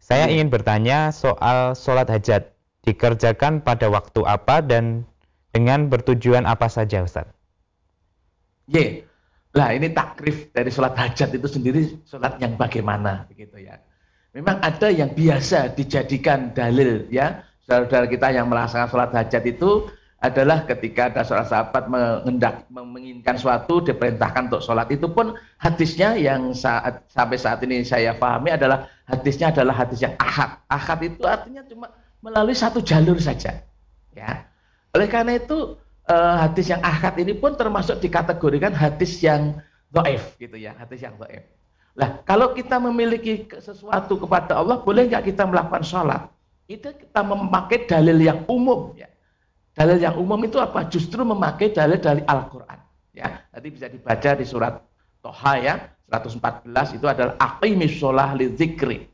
Saya 0.00 0.30
iya. 0.30 0.38
ingin 0.38 0.48
bertanya 0.48 1.10
soal 1.12 1.74
sholat 1.76 2.08
hajat 2.08 2.55
dikerjakan 2.86 3.60
pada 3.60 3.90
waktu 3.90 4.22
apa 4.22 4.62
dan 4.62 5.02
dengan 5.50 5.90
bertujuan 5.90 6.46
apa 6.46 6.70
saja 6.70 7.02
Ustaz? 7.02 7.26
Y. 8.70 9.02
Lah 9.56 9.72
ini 9.72 9.88
takrif 9.88 10.52
dari 10.52 10.68
sholat 10.68 10.92
hajat 10.94 11.32
itu 11.32 11.48
sendiri 11.48 11.80
sholat 12.04 12.36
yang 12.38 12.54
bagaimana 12.60 13.24
begitu 13.26 13.56
ya. 13.56 13.80
Memang 14.36 14.60
ada 14.60 14.92
yang 14.92 15.16
biasa 15.16 15.72
dijadikan 15.72 16.52
dalil 16.52 17.08
ya. 17.08 17.40
Saudara-saudara 17.64 18.06
kita 18.06 18.28
yang 18.36 18.46
melaksanakan 18.52 18.90
sholat 18.92 19.10
hajat 19.16 19.42
itu 19.48 19.88
adalah 20.20 20.64
ketika 20.64 21.12
ada 21.12 21.20
seorang 21.24 21.48
sahabat 21.48 21.84
mengendak 21.92 22.64
menginginkan 22.72 23.36
suatu 23.36 23.84
diperintahkan 23.84 24.48
untuk 24.48 24.64
sholat 24.64 24.88
itu 24.88 25.08
pun 25.12 25.36
hadisnya 25.60 26.16
yang 26.16 26.56
saat 26.56 27.04
sampai 27.12 27.36
saat 27.36 27.60
ini 27.64 27.84
saya 27.84 28.16
pahami 28.16 28.56
adalah 28.56 28.88
hadisnya 29.04 29.52
adalah 29.52 29.76
hadis 29.76 30.00
yang 30.00 30.16
ahad 30.16 30.56
ahad 30.72 30.98
itu 31.04 31.20
artinya 31.24 31.60
cuma 31.68 31.92
melalui 32.26 32.58
satu 32.58 32.82
jalur 32.82 33.22
saja 33.22 33.62
ya 34.10 34.42
oleh 34.98 35.06
karena 35.06 35.38
itu 35.38 35.78
eh, 36.10 36.34
hadis 36.42 36.74
yang 36.74 36.82
ahad 36.82 37.14
ini 37.22 37.38
pun 37.38 37.54
termasuk 37.54 38.02
dikategorikan 38.02 38.74
hadis 38.74 39.22
yang 39.22 39.62
doif 39.94 40.34
gitu 40.42 40.58
ya 40.58 40.74
hadis 40.74 41.06
yang 41.06 41.14
doif 41.14 41.46
lah 41.94 42.18
kalau 42.26 42.50
kita 42.50 42.82
memiliki 42.82 43.46
sesuatu 43.62 44.18
kepada 44.18 44.58
Allah 44.58 44.82
boleh 44.82 45.06
nggak 45.06 45.30
kita 45.30 45.46
melakukan 45.46 45.86
sholat 45.86 46.26
itu 46.66 46.90
kita 46.90 47.22
memakai 47.22 47.86
dalil 47.86 48.18
yang 48.18 48.42
umum 48.50 48.90
ya 48.98 49.06
Dalil 49.76 50.00
yang 50.00 50.16
umum 50.16 50.40
itu 50.40 50.56
apa? 50.56 50.88
Justru 50.88 51.20
memakai 51.20 51.68
dalil 51.68 52.00
dari 52.00 52.24
Al-Quran. 52.24 52.80
Ya, 53.12 53.44
nanti 53.52 53.68
bisa 53.68 53.92
dibaca 53.92 54.32
di 54.32 54.48
surat 54.48 54.80
Toha 55.20 55.52
ya, 55.60 55.74
114 56.08 56.96
itu 56.96 57.04
adalah 57.04 57.36
aqimis 57.36 57.92
sholah 58.00 58.32
li 58.32 58.56
zikri. 58.56 59.04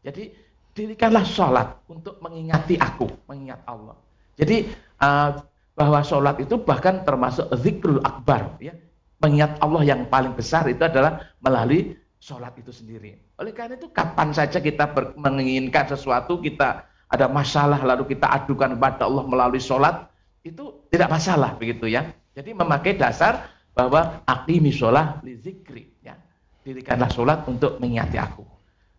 Jadi 0.00 0.32
dirikanlah 0.76 1.24
sholat 1.24 1.80
untuk 1.88 2.20
mengingati 2.20 2.76
aku, 2.76 3.08
mengingat 3.24 3.64
Allah. 3.64 3.96
Jadi 4.36 4.68
uh, 5.00 5.40
bahwa 5.72 6.04
sholat 6.04 6.36
itu 6.36 6.60
bahkan 6.60 7.00
termasuk 7.08 7.48
zikrul 7.56 8.04
akbar, 8.04 8.60
ya, 8.60 8.76
mengingat 9.24 9.56
Allah 9.64 9.82
yang 9.88 10.04
paling 10.12 10.36
besar 10.36 10.68
itu 10.68 10.84
adalah 10.84 11.32
melalui 11.40 11.96
sholat 12.20 12.52
itu 12.60 12.68
sendiri. 12.68 13.16
Oleh 13.40 13.56
karena 13.56 13.80
itu 13.80 13.88
kapan 13.88 14.36
saja 14.36 14.60
kita 14.60 14.92
menginginkan 15.16 15.88
sesuatu 15.88 16.36
kita 16.44 16.84
ada 17.08 17.26
masalah 17.30 17.80
lalu 17.80 18.12
kita 18.12 18.28
adukan 18.28 18.76
kepada 18.76 19.08
Allah 19.08 19.24
melalui 19.24 19.62
sholat, 19.62 20.12
itu 20.44 20.84
tidak 20.92 21.08
masalah 21.08 21.56
begitu 21.56 21.88
ya. 21.88 22.12
Jadi 22.36 22.52
memakai 22.52 23.00
dasar 23.00 23.48
bahwa 23.72 24.20
aqimi 24.28 24.68
sholat 24.68 25.24
li 25.24 25.38
zikri. 25.40 25.88
Ya. 26.04 26.20
Dirikanlah 26.66 27.08
sholat 27.08 27.46
untuk 27.46 27.78
mengingati 27.78 28.18
aku. 28.18 28.42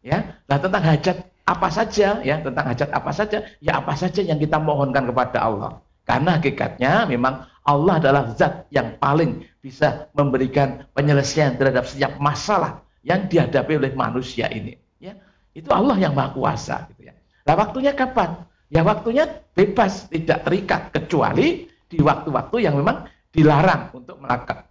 Ya. 0.01 0.39
Nah 0.47 0.57
tentang 0.57 0.81
hajat 0.87 1.26
apa 1.47 1.71
saja 1.71 2.19
ya, 2.19 2.35
tentang 2.43 2.65
hajat 2.67 2.91
apa 2.91 3.11
saja, 3.15 3.47
ya 3.63 3.79
apa 3.79 3.95
saja 3.95 4.19
yang 4.19 4.35
kita 4.35 4.59
mohonkan 4.59 5.07
kepada 5.07 5.47
Allah. 5.47 5.79
Karena 6.03 6.35
hakikatnya 6.39 7.07
memang 7.07 7.47
Allah 7.63 7.99
adalah 7.99 8.23
zat 8.35 8.67
yang 8.71 8.99
paling 8.99 9.43
bisa 9.63 10.11
memberikan 10.15 10.87
penyelesaian 10.91 11.55
terhadap 11.55 11.87
setiap 11.87 12.19
masalah 12.19 12.83
yang 13.03 13.27
dihadapi 13.27 13.79
oleh 13.79 13.91
manusia 13.95 14.47
ini. 14.51 14.75
Ya, 14.99 15.15
itu 15.55 15.67
Allah 15.71 15.95
yang 15.99 16.15
maha 16.15 16.35
kuasa. 16.35 16.87
Gitu 16.91 17.11
ya. 17.11 17.13
Nah 17.47 17.55
waktunya 17.59 17.91
kapan? 17.95 18.43
Ya 18.67 18.83
waktunya 18.83 19.27
bebas, 19.55 20.11
tidak 20.11 20.43
terikat 20.43 20.91
kecuali 20.91 21.67
di 21.87 21.99
waktu-waktu 22.03 22.67
yang 22.67 22.75
memang 22.75 23.07
dilarang 23.31 23.91
untuk 23.95 24.19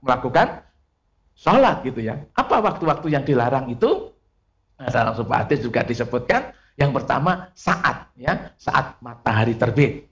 melakukan 0.05 0.65
sholat 1.37 1.85
gitu 1.85 2.01
ya. 2.01 2.21
Apa 2.33 2.65
waktu-waktu 2.65 3.13
yang 3.13 3.25
dilarang 3.25 3.69
itu? 3.73 4.13
Nah, 4.77 4.93
dalam 4.93 5.17
sebuah 5.17 5.49
juga 5.57 5.81
disebutkan 5.85 6.53
yang 6.77 6.93
pertama 6.93 7.51
saat 7.57 8.13
ya, 8.17 8.53
saat 8.61 9.01
matahari 9.01 9.57
terbit. 9.57 10.09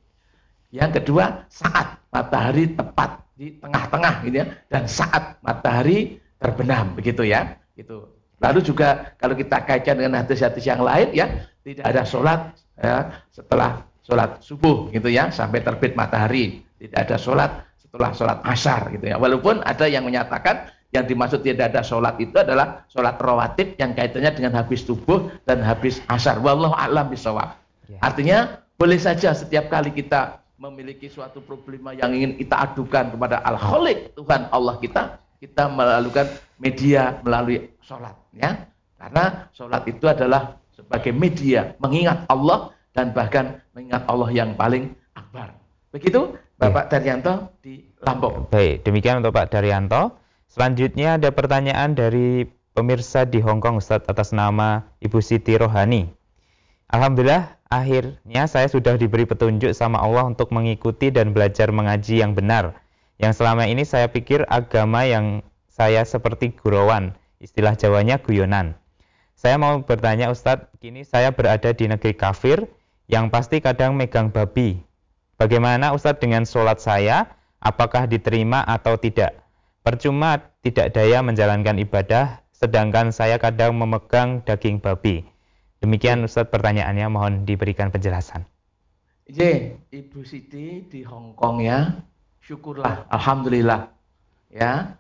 Yang 0.75 1.01
kedua 1.01 1.47
saat 1.53 2.03
matahari 2.11 2.75
tepat 2.75 3.23
di 3.39 3.55
tengah-tengah 3.63 4.15
gitu 4.27 4.37
ya 4.43 4.47
dan 4.67 4.91
saat 4.91 5.39
matahari 5.45 6.19
terbenam 6.41 6.97
begitu 6.99 7.23
ya. 7.23 7.57
Itu. 7.79 8.11
Lalu 8.43 8.61
juga 8.67 9.15
kalau 9.17 9.39
kita 9.39 9.63
kaitkan 9.63 9.97
dengan 10.01 10.25
hadis-hadis 10.27 10.67
yang 10.67 10.83
lain 10.83 11.15
ya, 11.15 11.27
tidak 11.63 11.85
ada 11.87 12.03
sholat 12.03 12.41
ya, 12.77 13.23
setelah 13.31 13.87
sholat 14.05 14.31
subuh 14.45 14.93
gitu 14.93 15.09
ya 15.09 15.33
sampai 15.33 15.65
terbit 15.65 15.97
matahari 15.97 16.61
tidak 16.77 17.09
ada 17.09 17.17
sholat 17.17 17.51
setelah 17.81 18.11
sholat 18.13 18.39
asar 18.45 18.93
gitu 18.93 19.09
ya 19.09 19.17
walaupun 19.17 19.65
ada 19.65 19.89
yang 19.89 20.05
menyatakan 20.05 20.69
yang 20.95 21.05
dimaksud 21.05 21.43
tidak 21.43 21.75
ada 21.75 21.83
sholat 21.83 22.15
itu 22.23 22.39
adalah 22.39 22.87
sholat 22.87 23.19
rawatib 23.19 23.75
yang 23.77 23.93
kaitannya 23.99 24.31
dengan 24.31 24.53
habis 24.55 24.87
subuh 24.87 25.27
dan 25.45 25.61
habis 25.61 25.99
asar 26.07 26.39
wallahu 26.39 26.73
a'lam 26.79 27.11
bisawab 27.11 27.59
ya. 27.91 27.99
artinya 27.99 28.63
boleh 28.79 28.97
saja 28.97 29.35
setiap 29.35 29.67
kali 29.69 29.91
kita 29.91 30.39
memiliki 30.57 31.11
suatu 31.11 31.43
problema 31.43 31.93
yang 31.99 32.15
ingin 32.15 32.39
kita 32.39 32.71
adukan 32.71 33.11
kepada 33.11 33.43
al 33.43 33.59
khaliq 33.59 34.15
Tuhan 34.15 34.49
Allah 34.55 34.79
kita 34.79 35.19
kita 35.43 35.67
melakukan 35.67 36.31
media 36.63 37.19
melalui 37.27 37.75
sholat 37.83 38.15
ya 38.39 38.71
karena 38.95 39.51
sholat 39.51 39.83
itu 39.91 40.07
adalah 40.07 40.57
sebagai 40.73 41.11
media 41.11 41.75
mengingat 41.83 42.25
Allah 42.31 42.71
dan 42.95 43.11
bahkan 43.11 43.59
mengingat 43.75 44.07
Allah 44.07 44.31
yang 44.31 44.55
paling 44.55 44.95
akbar. 45.19 45.51
Begitu 45.91 46.39
Bapak 46.55 46.91
Daryanto 46.91 47.59
di 47.59 47.83
Lampung. 48.01 48.47
Baik, 48.49 48.87
demikian 48.87 49.19
untuk 49.21 49.35
Pak 49.35 49.51
Daryanto. 49.51 50.24
Selanjutnya 50.55 51.19
ada 51.19 51.35
pertanyaan 51.35 51.99
dari 51.99 52.47
pemirsa 52.79 53.27
di 53.27 53.43
Hong 53.43 53.59
Kong 53.59 53.83
Ustadz 53.83 54.07
atas 54.07 54.31
nama 54.31 54.87
Ibu 55.03 55.19
Siti 55.19 55.59
Rohani. 55.59 56.07
Alhamdulillah 56.95 57.59
akhirnya 57.67 58.47
saya 58.47 58.71
sudah 58.71 58.95
diberi 58.95 59.27
petunjuk 59.27 59.75
sama 59.75 59.99
Allah 59.99 60.31
untuk 60.31 60.55
mengikuti 60.55 61.11
dan 61.11 61.35
belajar 61.35 61.75
mengaji 61.75 62.23
yang 62.23 62.39
benar. 62.39 62.71
Yang 63.19 63.43
selama 63.43 63.67
ini 63.67 63.83
saya 63.83 64.07
pikir 64.07 64.47
agama 64.47 65.03
yang 65.03 65.43
saya 65.67 66.07
seperti 66.07 66.55
gurauan, 66.55 67.19
istilah 67.43 67.75
Jawanya 67.75 68.23
guyonan. 68.23 68.79
Saya 69.35 69.59
mau 69.59 69.83
bertanya 69.83 70.31
Ustadz, 70.31 70.71
kini 70.79 71.03
saya 71.03 71.35
berada 71.35 71.75
di 71.75 71.91
negeri 71.91 72.15
kafir 72.15 72.63
yang 73.11 73.27
pasti 73.27 73.59
kadang 73.59 73.99
megang 73.99 74.31
babi. 74.31 74.79
Bagaimana 75.35 75.91
Ustadz 75.99 76.23
dengan 76.23 76.47
sholat 76.47 76.79
saya? 76.79 77.27
Apakah 77.59 78.07
diterima 78.07 78.63
atau 78.63 78.95
tidak? 78.95 79.44
Percuma 79.85 80.41
tidak 80.65 80.97
daya 80.97 81.21
menjalankan 81.21 81.77
ibadah, 81.77 82.41
sedangkan 82.57 83.13
saya 83.13 83.37
kadang 83.37 83.77
memegang 83.77 84.41
daging 84.41 84.81
babi. 84.81 85.21
Demikian 85.85 86.25
Ustadz 86.25 86.49
pertanyaannya, 86.49 87.05
mohon 87.13 87.35
diberikan 87.45 87.93
penjelasan. 87.93 88.49
J, 89.29 89.41
Ibu 89.93 90.25
Siti 90.25 90.89
di 90.89 91.05
Hong 91.05 91.37
Kong 91.37 91.61
ya, 91.61 92.01
syukurlah, 92.41 93.05
Alhamdulillah. 93.13 93.93
Ya, 94.49 94.97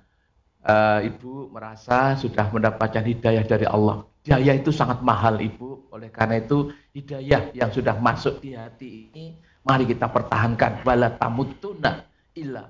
e, 0.60 0.74
Ibu 1.08 1.48
merasa 1.48 2.20
sudah 2.20 2.52
mendapatkan 2.52 3.08
hidayah 3.08 3.48
dari 3.48 3.64
Allah. 3.64 4.04
Hidayah 4.28 4.60
itu 4.60 4.68
sangat 4.68 5.00
mahal 5.00 5.40
Ibu. 5.40 5.96
Oleh 5.96 6.12
karena 6.12 6.44
itu 6.44 6.68
hidayah 6.92 7.56
yang 7.56 7.72
sudah 7.72 7.96
masuk 7.96 8.44
di 8.44 8.52
hati 8.52 9.08
ini 9.08 9.40
mari 9.64 9.88
kita 9.88 10.12
pertahankan 10.12 10.84
wala 10.84 11.16
tamutuna 11.16 12.04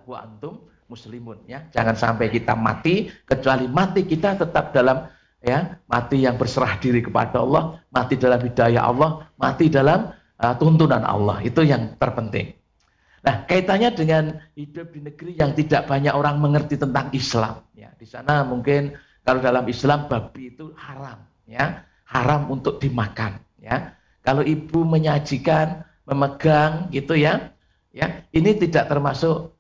wa 0.06 0.18
antum 0.22 0.73
muslimun 0.90 1.44
ya. 1.48 1.64
Jangan 1.72 1.96
sampai 1.96 2.28
kita 2.28 2.54
mati 2.54 3.08
kecuali 3.24 3.66
mati 3.68 4.04
kita 4.04 4.36
tetap 4.38 4.72
dalam 4.76 5.08
ya, 5.40 5.80
mati 5.88 6.24
yang 6.24 6.36
berserah 6.36 6.76
diri 6.80 7.04
kepada 7.04 7.40
Allah, 7.40 7.80
mati 7.92 8.16
dalam 8.16 8.40
hidayah 8.40 8.82
Allah, 8.84 9.28
mati 9.36 9.68
dalam 9.68 10.12
uh, 10.40 10.54
tuntunan 10.56 11.04
Allah. 11.04 11.40
Itu 11.44 11.64
yang 11.64 11.96
terpenting. 11.96 12.54
Nah, 13.24 13.48
kaitannya 13.48 13.90
dengan 13.96 14.24
hidup 14.52 14.92
di 14.92 15.00
negeri 15.00 15.32
yang 15.40 15.56
tidak 15.56 15.88
banyak 15.88 16.12
orang 16.12 16.44
mengerti 16.44 16.76
tentang 16.76 17.08
Islam 17.16 17.64
ya. 17.72 17.88
Di 17.96 18.04
sana 18.04 18.44
mungkin 18.44 18.92
kalau 19.24 19.40
dalam 19.40 19.64
Islam 19.64 20.06
babi 20.06 20.52
itu 20.52 20.76
haram 20.76 21.24
ya 21.48 21.82
haram 22.04 22.52
untuk 22.52 22.78
dimakan 22.78 23.40
ya 23.58 23.96
kalau 24.20 24.44
ibu 24.44 24.84
menyajikan 24.84 25.82
memegang 26.04 26.92
gitu 26.92 27.16
ya 27.16 27.52
ya 27.96 28.28
ini 28.36 28.52
tidak 28.60 28.92
termasuk 28.92 29.53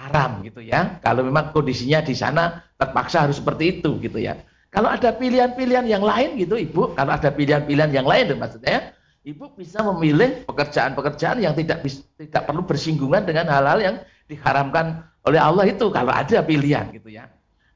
haram 0.00 0.40
gitu 0.40 0.64
ya. 0.64 0.96
Kalau 1.04 1.20
memang 1.20 1.52
kondisinya 1.52 2.00
di 2.00 2.16
sana 2.16 2.64
terpaksa 2.80 3.28
harus 3.28 3.36
seperti 3.36 3.80
itu 3.80 4.00
gitu 4.00 4.16
ya. 4.16 4.40
Kalau 4.72 4.88
ada 4.88 5.12
pilihan-pilihan 5.12 5.84
yang 5.84 6.00
lain 6.00 6.38
gitu 6.38 6.56
ibu 6.56 6.94
kalau 6.94 7.12
ada 7.12 7.28
pilihan-pilihan 7.28 7.90
yang 7.90 8.06
lain 8.06 8.38
maksudnya 8.38 8.94
ibu 9.26 9.50
bisa 9.52 9.82
memilih 9.82 10.46
pekerjaan-pekerjaan 10.46 11.42
yang 11.42 11.52
tidak 11.52 11.84
tidak 12.16 12.42
perlu 12.46 12.62
bersinggungan 12.64 13.26
dengan 13.26 13.50
hal-hal 13.50 13.78
yang 13.82 13.96
diharamkan 14.30 15.04
oleh 15.26 15.40
Allah 15.42 15.68
itu 15.68 15.90
kalau 15.92 16.14
ada 16.14 16.40
pilihan 16.40 16.88
gitu 16.96 17.12
ya. 17.12 17.28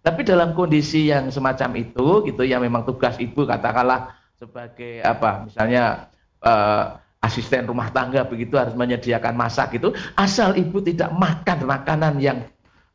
Tapi 0.04 0.20
dalam 0.20 0.52
kondisi 0.52 1.08
yang 1.08 1.32
semacam 1.32 1.80
itu, 1.80 2.28
gitu, 2.28 2.44
yang 2.44 2.60
memang 2.60 2.84
tugas 2.84 3.16
ibu 3.16 3.48
katakanlah 3.48 4.12
sebagai 4.36 5.00
apa, 5.00 5.48
misalnya 5.48 6.12
uh, 6.44 7.00
asisten 7.24 7.64
rumah 7.64 7.88
tangga 7.88 8.28
begitu 8.28 8.60
harus 8.60 8.76
menyediakan 8.76 9.32
masak 9.32 9.80
gitu, 9.80 9.96
asal 10.20 10.52
ibu 10.60 10.84
tidak 10.84 11.08
makan 11.16 11.64
makanan 11.64 12.20
yang 12.20 12.44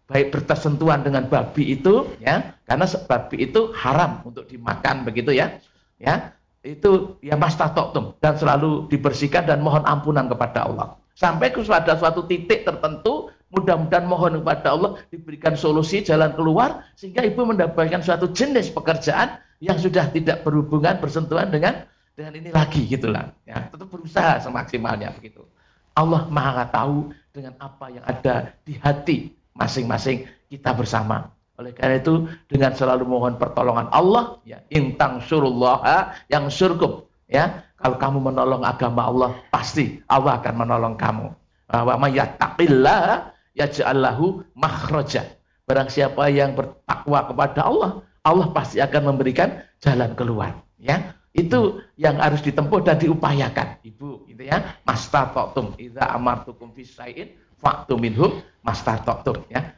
baik 0.05 0.30
bertersentuhan 0.30 1.01
dengan 1.01 1.25
babi 1.25 1.73
itu, 1.73 2.05
ya, 2.21 2.53
karena 2.69 2.86
babi 2.86 3.49
itu 3.49 3.73
haram 3.73 4.21
untuk 4.25 4.45
dimakan 4.45 5.05
begitu 5.05 5.34
ya, 5.34 5.57
ya, 5.97 6.34
itu 6.61 7.17
ya 7.25 7.39
mastatoktum 7.39 8.17
dan 8.21 8.38
selalu 8.38 8.89
dibersihkan 8.89 9.49
dan 9.49 9.65
mohon 9.65 9.82
ampunan 9.86 10.30
kepada 10.30 10.69
Allah. 10.69 10.97
Sampai 11.19 11.51
ke 11.51 11.59
pada 11.67 11.99
suatu 11.99 12.23
titik 12.32 12.63
tertentu, 12.63 13.27
mudah-mudahan 13.51 14.07
mohon 14.07 14.39
kepada 14.39 14.71
Allah 14.71 14.91
diberikan 15.11 15.53
solusi 15.59 15.99
jalan 15.99 16.32
keluar 16.32 16.88
sehingga 16.95 17.27
ibu 17.27 17.43
mendapatkan 17.43 17.99
suatu 17.99 18.32
jenis 18.32 18.71
pekerjaan 18.71 19.41
yang 19.59 19.75
sudah 19.75 20.07
tidak 20.15 20.47
berhubungan 20.47 20.95
bersentuhan 21.03 21.51
dengan 21.51 21.84
dengan 22.20 22.36
ini 22.36 22.49
lagi 22.51 22.84
gitulah 22.84 23.32
ya. 23.47 23.72
Tetap 23.72 23.88
berusaha 23.88 24.43
semaksimalnya 24.43 25.15
begitu. 25.15 25.47
Allah 25.95 26.28
Maha 26.28 26.67
tahu 26.67 27.15
dengan 27.32 27.55
apa 27.63 27.88
yang 27.88 28.03
ada 28.03 28.51
di 28.67 28.76
hati 28.76 29.32
masing-masing 29.55 30.28
kita 30.51 30.76
bersama. 30.76 31.32
Oleh 31.55 31.72
karena 31.72 32.03
itu 32.03 32.28
dengan 32.51 32.76
selalu 32.76 33.07
mohon 33.07 33.39
pertolongan 33.39 33.88
Allah 33.95 34.36
ya 34.43 34.59
intang 34.67 35.24
surullah 35.24 36.11
yang 36.28 36.51
surkum 36.51 37.07
ya. 37.32 37.63
Kalau 37.80 37.95
kamu 37.95 38.20
menolong 38.20 38.67
agama 38.67 39.07
Allah 39.07 39.32
pasti 39.47 40.03
Allah 40.11 40.43
akan 40.43 40.55
menolong 40.59 40.99
kamu. 40.99 41.32
Wa 41.72 41.95
may 41.95 42.20
yattaqillah 42.20 43.32
yaj'allahu 43.55 44.43
makhraja. 44.59 45.24
Barang 45.63 45.88
siapa 45.88 46.28
yang 46.28 46.51
bertakwa 46.59 47.24
kepada 47.32 47.63
Allah 47.63 48.03
Allah 48.28 48.51
pasti 48.51 48.84
akan 48.84 49.15
memberikan 49.15 49.63
jalan 49.80 50.11
keluar 50.20 50.59
ya 50.76 51.18
itu 51.34 51.82
yang 51.95 52.17
harus 52.17 52.41
ditempuh 52.41 52.82
dan 52.82 52.97
diupayakan 52.97 53.77
ibu 53.86 54.25
gitu 54.25 54.43
ya 54.49 54.77
mastata'tum 54.84 55.77
idza 55.77 56.09
amartukum 56.09 56.73
fi 56.73 56.82
syai'in 56.82 57.30
fa'tu 57.61 58.01
minhum 58.01 58.41
mastata'tum 58.65 59.45
ya 59.53 59.77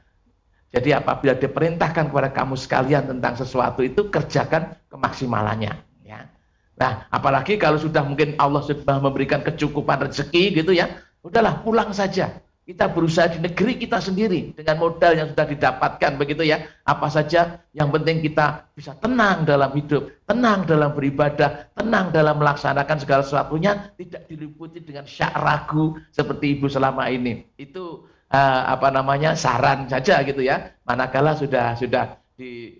jadi 0.71 1.03
apabila 1.03 1.35
diperintahkan 1.35 2.07
kepada 2.07 2.31
kamu 2.31 2.55
sekalian 2.55 3.03
tentang 3.03 3.35
sesuatu 3.35 3.83
itu 3.83 4.07
kerjakan 4.07 4.79
kemaksimalannya. 4.87 5.75
Ya. 6.07 6.31
Nah, 6.79 7.11
apalagi 7.11 7.59
kalau 7.59 7.75
sudah 7.75 8.07
mungkin 8.07 8.39
Allah 8.39 8.63
sudah 8.63 9.03
memberikan 9.03 9.43
kecukupan 9.43 10.07
rezeki 10.07 10.63
gitu 10.63 10.71
ya, 10.71 10.87
udahlah 11.27 11.59
pulang 11.59 11.91
saja. 11.91 12.39
Kita 12.71 12.87
berusaha 12.87 13.27
di 13.35 13.43
negeri 13.43 13.75
kita 13.75 13.99
sendiri 13.99 14.55
dengan 14.55 14.79
modal 14.79 15.11
yang 15.19 15.35
sudah 15.35 15.43
didapatkan 15.43 16.11
begitu 16.15 16.47
ya. 16.47 16.63
Apa 16.87 17.11
saja 17.11 17.59
yang 17.75 17.91
penting 17.91 18.23
kita 18.23 18.71
bisa 18.71 18.95
tenang 18.95 19.43
dalam 19.43 19.75
hidup, 19.75 20.07
tenang 20.23 20.63
dalam 20.63 20.95
beribadah, 20.95 21.67
tenang 21.75 22.15
dalam 22.15 22.39
melaksanakan 22.39 22.97
segala 23.03 23.27
sesuatunya, 23.27 23.91
tidak 23.99 24.23
diliputi 24.31 24.79
dengan 24.79 25.03
syak 25.03 25.35
ragu 25.35 25.99
seperti 26.15 26.55
ibu 26.55 26.71
selama 26.71 27.11
ini. 27.11 27.43
Itu 27.59 28.07
uh, 28.31 28.63
apa 28.71 28.87
namanya 28.87 29.35
saran 29.35 29.91
saja 29.91 30.23
gitu 30.23 30.39
ya. 30.39 30.71
Manakala 30.87 31.35
sudah 31.35 31.75
sudah 31.75 32.15
di 32.39 32.79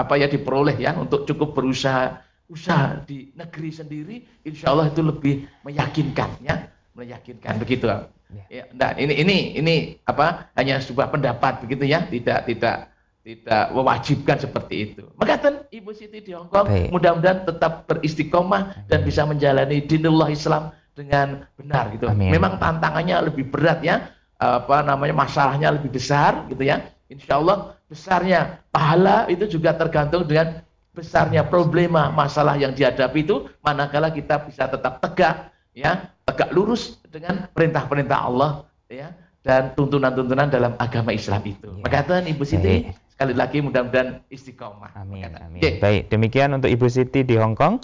apa 0.00 0.16
ya 0.16 0.32
diperoleh 0.32 0.80
ya 0.80 0.96
untuk 0.96 1.28
cukup 1.28 1.52
berusaha 1.52 2.24
usaha 2.48 3.04
di 3.04 3.36
negeri 3.36 3.70
sendiri, 3.74 4.16
insya 4.46 4.72
Allah 4.72 4.88
itu 4.88 5.02
lebih 5.02 5.44
meyakinkan 5.66 6.40
ya, 6.40 6.72
meyakinkan 6.94 7.58
begitu. 7.60 7.90
Ya. 8.36 8.44
ya, 8.52 8.64
nah 8.76 8.92
ini 9.00 9.14
ini 9.16 9.36
ini 9.56 9.74
apa 10.04 10.52
hanya 10.52 10.76
sebuah 10.78 11.08
pendapat 11.08 11.64
begitu 11.64 11.88
ya, 11.88 12.04
tidak 12.04 12.44
tidak 12.44 12.92
tidak 13.26 13.64
mewajibkan 13.74 14.38
seperti 14.38 14.74
itu. 14.92 15.02
Maka 15.18 15.66
Ibu 15.72 15.90
Siti 15.90 16.22
di 16.22 16.30
Hongkong 16.30 16.94
mudah-mudahan 16.94 17.42
tetap 17.42 17.90
beristiqomah 17.90 18.86
dan 18.86 19.02
bisa 19.02 19.26
menjalani 19.26 19.82
dinullah 19.82 20.30
Islam 20.30 20.70
dengan 20.94 21.42
benar 21.58 21.90
gitu. 21.90 22.06
Amin. 22.06 22.30
Memang 22.30 22.62
tantangannya 22.62 23.26
lebih 23.26 23.50
berat 23.50 23.82
ya, 23.82 24.14
apa 24.38 24.86
namanya 24.86 25.16
masalahnya 25.16 25.74
lebih 25.74 25.96
besar 25.98 26.46
gitu 26.46 26.62
ya. 26.62 26.86
Insya 27.10 27.42
Allah 27.42 27.74
besarnya 27.90 28.62
pahala 28.70 29.26
itu 29.26 29.46
juga 29.46 29.74
tergantung 29.74 30.26
dengan 30.26 30.62
besarnya 30.94 31.44
problema 31.44 32.08
masalah 32.08 32.56
yang 32.56 32.72
dihadapi 32.72 33.20
itu 33.26 33.46
manakala 33.60 34.08
kita 34.10 34.42
bisa 34.48 34.64
tetap 34.66 34.98
tegak 35.04 35.52
ya 35.76 36.08
tegak 36.24 36.50
lurus 36.56 36.96
dengan 37.04 37.52
perintah-perintah 37.52 38.18
Allah 38.18 38.64
ya 38.88 39.12
dan 39.46 39.76
tuntunan-tuntunan 39.78 40.50
dalam 40.50 40.74
agama 40.80 41.14
Islam 41.14 41.44
itu. 41.46 41.70
Ya. 41.78 41.82
Maka 41.86 42.02
Tuhan 42.02 42.26
Ibu 42.26 42.42
Siti 42.42 42.90
Baik. 42.90 42.98
sekali 43.12 43.34
lagi 43.36 43.58
mudah-mudahan 43.62 44.24
istiqomah. 44.32 44.90
Amin. 44.98 45.30
amin. 45.38 45.62
Okay. 45.62 45.78
Baik, 45.78 46.10
demikian 46.10 46.50
untuk 46.56 46.72
Ibu 46.72 46.90
Siti 46.90 47.22
di 47.22 47.38
Hong 47.38 47.54
Kong. 47.54 47.78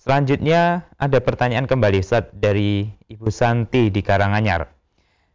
Selanjutnya 0.00 0.88
ada 0.96 1.18
pertanyaan 1.20 1.68
kembali 1.68 2.00
Ustaz 2.00 2.32
dari 2.32 2.88
Ibu 3.12 3.28
Santi 3.28 3.92
di 3.92 4.00
Karanganyar. 4.00 4.66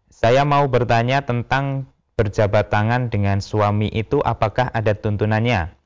Saya 0.10 0.42
mau 0.44 0.66
bertanya 0.66 1.22
tentang 1.22 1.86
berjabat 2.18 2.74
tangan 2.74 3.14
dengan 3.14 3.38
suami 3.38 3.94
itu 3.94 4.18
apakah 4.26 4.74
ada 4.74 4.98
tuntunannya? 4.98 5.78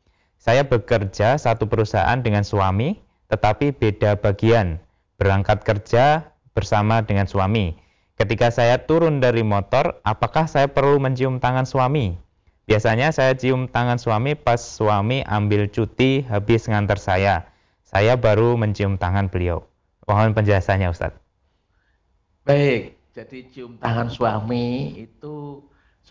Saya 0.42 0.66
bekerja 0.66 1.38
satu 1.38 1.70
perusahaan 1.70 2.18
dengan 2.24 2.42
suami, 2.42 2.98
tetapi 3.30 3.76
beda 3.76 4.18
bagian. 4.18 4.82
Berangkat 5.22 5.62
kerja 5.62 6.34
bersama 6.58 7.06
dengan 7.06 7.30
suami. 7.30 7.78
Ketika 8.18 8.50
saya 8.50 8.90
turun 8.90 9.22
dari 9.22 9.46
motor, 9.46 10.02
apakah 10.02 10.50
saya 10.50 10.66
perlu 10.66 10.98
mencium 10.98 11.38
tangan 11.38 11.70
suami? 11.70 12.18
Biasanya 12.66 13.14
saya 13.14 13.38
cium 13.38 13.70
tangan 13.70 14.02
suami 14.02 14.34
pas 14.34 14.58
suami 14.58 15.22
ambil 15.30 15.70
cuti 15.70 16.26
habis 16.26 16.66
ngantar 16.66 16.98
saya. 16.98 17.46
Saya 17.86 18.18
baru 18.18 18.58
mencium 18.58 18.98
tangan 18.98 19.30
beliau. 19.30 19.62
Mohon 20.10 20.34
penjelasannya 20.34 20.90
Ustadz. 20.90 21.22
Baik, 22.42 22.98
jadi 23.14 23.38
cium 23.54 23.78
tangan 23.78 24.10
suami 24.10 24.98
itu 25.06 25.62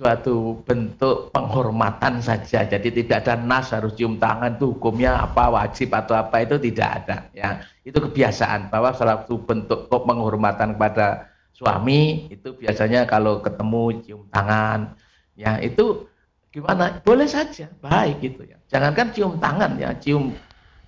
suatu 0.00 0.64
bentuk 0.64 1.28
penghormatan 1.28 2.24
saja. 2.24 2.64
Jadi 2.64 3.04
tidak 3.04 3.28
ada 3.28 3.36
nas 3.36 3.68
harus 3.76 3.92
cium 3.92 4.16
tangan 4.16 4.56
itu 4.56 4.72
hukumnya 4.72 5.20
apa 5.28 5.52
wajib 5.52 5.92
atau 5.92 6.16
apa 6.16 6.40
itu 6.40 6.56
tidak 6.56 7.04
ada 7.04 7.28
ya. 7.36 7.60
Itu 7.84 8.00
kebiasaan 8.00 8.72
bahwa 8.72 8.96
salah 8.96 9.20
satu 9.20 9.44
bentuk 9.44 9.92
penghormatan 9.92 10.80
kepada 10.80 11.28
suami 11.52 12.32
itu 12.32 12.56
biasanya 12.56 13.04
kalau 13.04 13.44
ketemu 13.44 14.00
cium 14.00 14.22
tangan 14.32 14.96
ya 15.36 15.60
itu 15.60 16.08
gimana? 16.48 17.04
Boleh 17.04 17.28
saja, 17.28 17.68
baik 17.84 18.24
gitu 18.24 18.48
ya. 18.48 18.56
Jangankan 18.72 19.12
cium 19.12 19.36
tangan 19.36 19.76
ya, 19.76 19.92
cium 20.00 20.32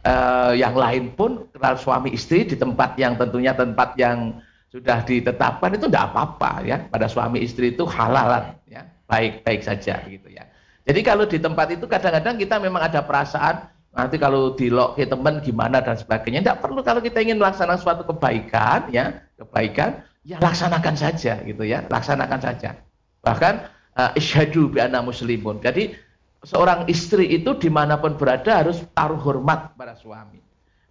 uh, 0.08 0.56
yang 0.56 0.72
lain 0.72 1.12
pun 1.12 1.52
kalau 1.52 1.76
suami 1.76 2.16
istri 2.16 2.48
di 2.48 2.56
tempat 2.56 2.96
yang 2.96 3.20
tentunya 3.20 3.52
tempat 3.52 3.92
yang 4.00 4.40
sudah 4.72 5.04
ditetapkan 5.04 5.76
itu 5.76 5.84
tidak 5.84 6.16
apa-apa 6.16 6.64
ya 6.64 6.80
pada 6.88 7.04
suami 7.04 7.44
istri 7.44 7.76
itu 7.76 7.84
halalan 7.84 8.56
ya 8.64 8.88
baik-baik 9.06 9.62
saja 9.62 10.02
gitu 10.06 10.28
ya. 10.30 10.48
Jadi 10.82 11.00
kalau 11.06 11.24
di 11.26 11.38
tempat 11.38 11.70
itu 11.70 11.86
kadang-kadang 11.86 12.38
kita 12.38 12.58
memang 12.58 12.90
ada 12.90 13.06
perasaan 13.06 13.70
nanti 13.92 14.16
kalau 14.16 14.56
di 14.56 14.72
ke 14.72 15.06
teman 15.06 15.38
gimana 15.44 15.78
dan 15.78 15.94
sebagainya. 15.94 16.42
Tidak 16.42 16.58
perlu 16.58 16.82
kalau 16.82 16.98
kita 16.98 17.22
ingin 17.22 17.38
melaksanakan 17.38 17.78
suatu 17.78 18.02
kebaikan 18.08 18.90
ya 18.90 19.22
kebaikan 19.38 20.02
ya 20.26 20.42
laksanakan 20.42 20.94
saja 20.98 21.38
gitu 21.46 21.62
ya 21.62 21.86
laksanakan 21.86 22.40
saja. 22.42 22.82
Bahkan 23.22 23.54
uh, 23.94 24.10
isyhadu 24.18 24.72
bi 24.72 24.82
muslimun. 24.82 25.62
Jadi 25.62 25.94
seorang 26.42 26.90
istri 26.90 27.30
itu 27.30 27.54
di 27.54 27.70
mana 27.70 28.02
pun 28.02 28.18
berada 28.18 28.66
harus 28.66 28.82
taruh 28.90 29.20
hormat 29.22 29.78
pada 29.78 29.94
suami. 29.94 30.42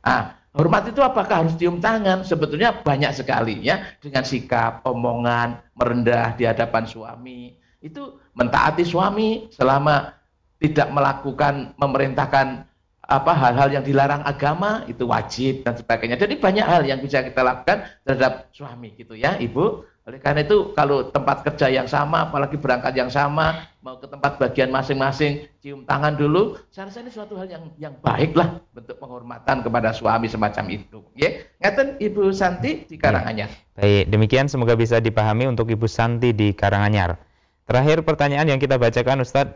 Ah, 0.01 0.41
Hormat 0.51 0.91
itu 0.91 0.99
apakah 0.99 1.47
harus 1.47 1.55
cium 1.55 1.80
tangan? 1.80 2.28
Sebetulnya 2.28 2.84
banyak 2.84 3.16
sekali 3.16 3.64
ya 3.64 3.95
dengan 4.03 4.28
sikap, 4.28 4.84
omongan, 4.84 5.64
merendah 5.80 6.36
di 6.36 6.43
hadapan 6.43 6.84
suami. 6.84 7.55
Itu 7.82 8.21
mentaati 8.38 8.86
suami 8.86 9.49
selama 9.49 10.13
tidak 10.61 10.88
melakukan 10.93 11.73
memerintahkan 11.82 12.69
apa 13.11 13.34
hal-hal 13.36 13.69
yang 13.75 13.84
dilarang 13.84 14.23
agama 14.23 14.88
itu 14.88 15.03
wajib 15.03 15.67
dan 15.67 15.75
sebagainya. 15.75 16.15
Jadi 16.15 16.39
banyak 16.39 16.63
hal 16.63 16.88
yang 16.88 17.03
bisa 17.03 17.19
kita 17.25 17.43
lakukan 17.43 17.84
terhadap 18.07 18.47
suami 18.55 18.95
gitu 18.95 19.17
ya, 19.17 19.36
Ibu. 19.36 19.84
Oleh 20.01 20.17
karena 20.17 20.41
itu 20.41 20.73
kalau 20.73 21.13
tempat 21.13 21.45
kerja 21.45 21.69
yang 21.69 21.86
sama, 21.86 22.25
apalagi 22.25 22.57
berangkat 22.57 22.97
yang 22.97 23.11
sama, 23.13 23.69
mau 23.86 24.01
ke 24.01 24.09
tempat 24.09 24.41
bagian 24.41 24.73
masing-masing, 24.73 25.45
cium 25.61 25.86
tangan 25.86 26.17
dulu, 26.17 26.57
saya 26.73 26.89
rasa 26.89 27.05
ini 27.05 27.13
suatu 27.13 27.38
hal 27.38 27.45
yang 27.45 27.69
yang 27.77 27.93
baik 28.01 28.34
lah 28.34 28.57
bentuk 28.73 28.97
penghormatan 28.97 29.61
kepada 29.61 29.93
suami 29.93 30.25
semacam 30.25 30.65
itu. 30.73 31.05
Ya, 31.13 31.45
ngaten 31.61 32.01
Ibu 32.01 32.34
Santi 32.34 32.89
di 32.89 32.97
Karanganyar. 32.97 33.53
Baik, 33.77 34.09
demikian 34.09 34.49
semoga 34.49 34.73
bisa 34.73 34.97
dipahami 34.97 35.45
untuk 35.45 35.69
Ibu 35.69 35.86
Santi 35.86 36.34
di 36.34 36.49
Karanganyar. 36.49 37.30
Terakhir 37.72 38.03
pertanyaan 38.03 38.51
yang 38.51 38.59
kita 38.59 38.76
bacakan 38.76 39.24
Ustadz 39.24 39.55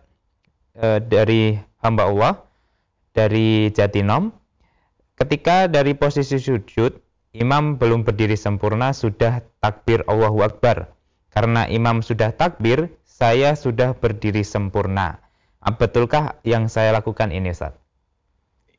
e, 0.71 1.03
dari 1.03 1.59
hamba 1.83 2.07
Allah 2.07 2.47
dari 3.11 3.67
Jatinom. 3.75 4.31
Ketika 5.19 5.67
dari 5.67 5.99
posisi 5.99 6.39
sujud 6.39 6.95
imam 7.35 7.75
belum 7.75 8.07
berdiri 8.07 8.39
sempurna 8.39 8.95
sudah 8.95 9.43
takbir 9.59 10.07
Allahu 10.07 10.47
Akbar. 10.47 10.95
Karena 11.27 11.67
imam 11.67 11.99
sudah 11.99 12.31
takbir, 12.31 12.87
saya 13.03 13.51
sudah 13.51 13.91
berdiri 13.91 14.47
sempurna. 14.47 15.19
Ah, 15.59 15.75
betulkah 15.75 16.39
yang 16.47 16.71
saya 16.71 16.95
lakukan 16.95 17.35
ini, 17.35 17.51
Ustaz? 17.51 17.75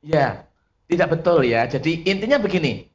Ya, 0.00 0.48
tidak 0.88 1.12
betul 1.12 1.44
ya. 1.44 1.68
Jadi 1.68 2.08
intinya 2.08 2.40
begini. 2.40 2.88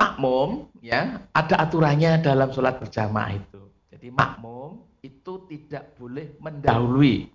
Makmum 0.00 0.72
ya, 0.80 1.28
ada 1.36 1.60
aturannya 1.60 2.24
dalam 2.24 2.48
sholat 2.56 2.80
berjamaah 2.80 3.36
itu. 3.36 3.67
Jadi 3.98 4.14
makmum 4.14 4.78
itu 5.02 5.42
tidak 5.50 5.98
boleh 5.98 6.38
mendahului 6.38 7.26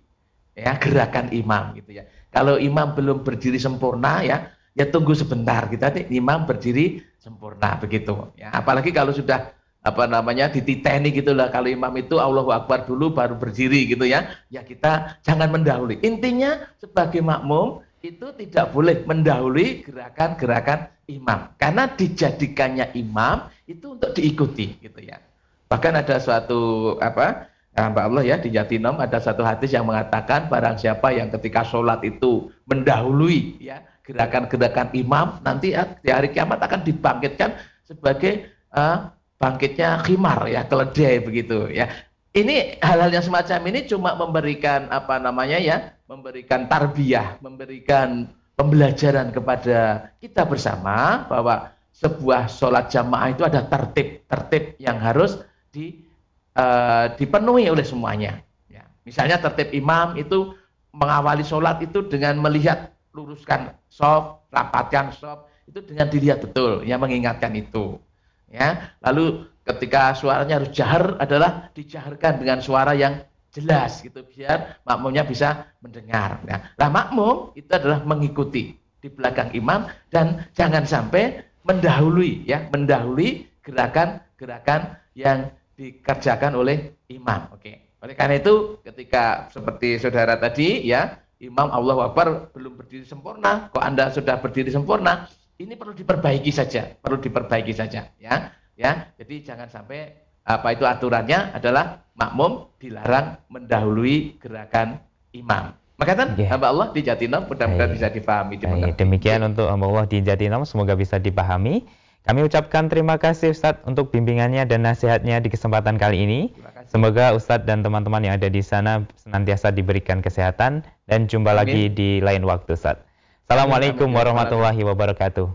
ya 0.56 0.80
gerakan 0.80 1.28
imam 1.28 1.76
gitu 1.76 2.00
ya. 2.00 2.08
Kalau 2.32 2.56
imam 2.56 2.96
belum 2.96 3.20
berdiri 3.20 3.60
sempurna 3.60 4.24
ya, 4.24 4.48
ya 4.72 4.88
tunggu 4.88 5.12
sebentar 5.12 5.68
kita 5.68 5.92
nih 5.92 6.08
imam 6.16 6.48
berdiri 6.48 7.04
sempurna 7.20 7.76
begitu 7.76 8.32
ya. 8.40 8.48
Apalagi 8.48 8.96
kalau 8.96 9.12
sudah 9.12 9.52
apa 9.84 10.08
namanya 10.08 10.48
dititeni 10.48 11.12
gitu 11.12 11.36
lah. 11.36 11.52
Kalau 11.52 11.68
imam 11.68 11.92
itu 12.00 12.16
Allahu 12.16 12.48
Akbar 12.48 12.88
dulu 12.88 13.12
baru 13.12 13.36
berdiri 13.36 13.84
gitu 13.84 14.08
ya. 14.08 14.32
Ya 14.48 14.64
kita 14.64 15.20
jangan 15.20 15.52
mendahului. 15.52 16.00
Intinya 16.00 16.64
sebagai 16.80 17.20
makmum 17.20 17.84
itu 18.00 18.32
tidak 18.40 18.72
boleh 18.72 19.04
mendahului 19.04 19.84
gerakan-gerakan 19.84 20.88
imam. 21.12 21.52
Karena 21.60 21.92
dijadikannya 21.92 22.96
imam 22.96 23.52
itu 23.68 24.00
untuk 24.00 24.16
diikuti 24.16 24.80
gitu 24.80 25.04
ya 25.04 25.20
bahkan 25.68 25.96
ada 25.96 26.20
suatu 26.20 26.94
apa 27.00 27.48
Mbak 27.74 28.04
Allah 28.06 28.22
ya 28.22 28.36
di 28.38 28.54
Jatinom 28.54 29.02
ada 29.02 29.18
satu 29.18 29.42
hadis 29.42 29.74
yang 29.74 29.90
mengatakan 29.90 30.46
barang 30.46 30.78
siapa 30.78 31.10
yang 31.10 31.26
ketika 31.34 31.66
sholat 31.66 31.98
itu 32.06 32.54
mendahului 32.70 33.58
ya 33.58 33.82
gerakan-gerakan 34.06 34.94
imam 34.94 35.42
nanti 35.42 35.74
ya, 35.74 35.88
di 35.98 36.12
hari 36.12 36.30
kiamat 36.30 36.62
akan 36.62 36.86
dibangkitkan 36.86 37.56
sebagai 37.82 38.46
uh, 38.70 39.10
bangkitnya 39.42 40.06
khimar 40.06 40.46
ya 40.46 40.62
keledai 40.68 41.18
begitu 41.24 41.66
ya. 41.72 41.90
Ini 42.34 42.82
hal-hal 42.82 43.14
yang 43.14 43.22
semacam 43.22 43.62
ini 43.70 43.86
cuma 43.86 44.18
memberikan 44.18 44.90
apa 44.90 45.22
namanya 45.22 45.58
ya 45.58 45.76
memberikan 46.10 46.66
tarbiyah 46.66 47.38
memberikan 47.38 48.26
pembelajaran 48.58 49.30
kepada 49.30 50.10
kita 50.18 50.42
bersama 50.46 51.26
bahwa 51.30 51.70
sebuah 51.94 52.50
sholat 52.50 52.90
jamaah 52.90 53.30
itu 53.30 53.46
ada 53.46 53.62
tertib 53.66 54.26
tertib 54.26 54.74
yang 54.82 54.98
harus 54.98 55.42
di, 55.74 56.06
uh, 56.54 57.10
dipenuhi 57.18 57.66
oleh 57.66 57.82
semuanya. 57.82 58.38
Ya. 58.70 58.86
misalnya 59.02 59.42
tertib 59.42 59.74
imam 59.74 60.14
itu 60.14 60.54
mengawali 60.94 61.42
sholat 61.42 61.82
itu 61.82 62.06
dengan 62.06 62.38
melihat 62.38 62.94
luruskan 63.10 63.74
soft 63.90 64.46
rapatkan 64.54 65.10
soft 65.10 65.50
itu 65.66 65.82
dengan 65.82 66.06
dilihat 66.06 66.38
betul 66.46 66.86
yang 66.86 67.02
mengingatkan 67.02 67.50
itu. 67.58 67.98
Ya. 68.46 68.94
Lalu 69.02 69.50
ketika 69.66 70.14
suaranya 70.14 70.62
harus 70.62 70.70
jahar 70.70 71.18
adalah 71.18 71.74
dijaharkan 71.74 72.38
dengan 72.38 72.62
suara 72.62 72.94
yang 72.94 73.26
jelas 73.54 74.02
gitu 74.02 74.26
biar 74.26 74.82
makmumnya 74.82 75.22
bisa 75.26 75.70
mendengar. 75.78 76.42
Nah, 76.42 76.74
nah 76.74 76.88
makmum 76.90 77.54
itu 77.54 77.70
adalah 77.70 78.02
mengikuti 78.02 78.74
di 78.98 79.08
belakang 79.08 79.54
imam 79.54 79.86
dan 80.10 80.48
jangan 80.58 80.82
sampai 80.82 81.46
mendahului 81.62 82.44
ya 82.44 82.66
mendahului 82.74 83.46
gerakan-gerakan 83.64 84.98
yang 85.16 85.48
dikerjakan 85.74 86.54
oleh 86.58 86.98
imam 87.10 87.50
oke 87.54 87.98
oleh 88.00 88.14
karena 88.14 88.38
itu 88.38 88.78
ketika 88.82 89.48
seperti 89.50 89.98
saudara 89.98 90.38
tadi 90.38 90.86
ya 90.86 91.18
imam 91.42 91.68
Allah 91.70 92.10
Akbar 92.10 92.54
belum 92.54 92.78
berdiri 92.78 93.04
sempurna 93.04 93.70
kok 93.74 93.82
anda 93.82 94.10
sudah 94.10 94.38
berdiri 94.38 94.70
sempurna 94.70 95.28
ini 95.54 95.78
perlu 95.78 95.94
diperbaiki 95.94 96.50
saja, 96.50 96.98
perlu 96.98 97.22
diperbaiki 97.22 97.70
saja, 97.70 98.10
ya, 98.18 98.34
ya. 98.74 99.06
Jadi 99.14 99.46
jangan 99.46 99.70
sampai 99.70 100.10
apa 100.42 100.74
itu 100.74 100.82
aturannya 100.82 101.54
adalah 101.54 102.02
makmum 102.18 102.74
dilarang 102.82 103.38
mendahului 103.46 104.42
gerakan 104.42 104.98
imam. 105.30 105.78
Maka 105.94 106.34
yeah. 106.34 106.50
hamba 106.50 106.74
Allah 106.74 106.90
di 106.90 107.06
Jatinam 107.06 107.46
mudah-mudahan 107.46 107.94
bisa 107.94 108.10
difahami. 108.10 108.58
Baik, 108.58 108.98
demikian 108.98 109.46
untuk 109.46 109.70
hamba 109.70 109.86
Allah 109.86 110.06
di 110.10 110.18
Jatinam 110.26 110.66
semoga 110.66 110.98
bisa 110.98 111.22
dipahami. 111.22 111.86
Kami 112.24 112.40
ucapkan 112.40 112.88
terima 112.88 113.20
kasih 113.20 113.52
Ustadz 113.52 113.84
untuk 113.84 114.08
bimbingannya 114.08 114.64
dan 114.64 114.80
nasihatnya 114.80 115.44
di 115.44 115.52
kesempatan 115.52 116.00
kali 116.00 116.24
ini. 116.24 116.40
Semoga 116.88 117.36
Ustadz 117.36 117.68
dan 117.68 117.84
teman-teman 117.84 118.24
yang 118.24 118.40
ada 118.40 118.48
di 118.48 118.64
sana 118.64 119.04
senantiasa 119.20 119.68
diberikan 119.68 120.24
kesehatan 120.24 120.88
dan 121.04 121.28
jumpa 121.28 121.52
Amin. 121.52 121.60
lagi 121.60 121.82
di 121.92 122.24
lain 122.24 122.48
waktu 122.48 122.80
Ustadz. 122.80 123.04
Assalamualaikum 123.44 124.08
warahmatullahi 124.08 124.80
wabarakatuh. 124.88 125.52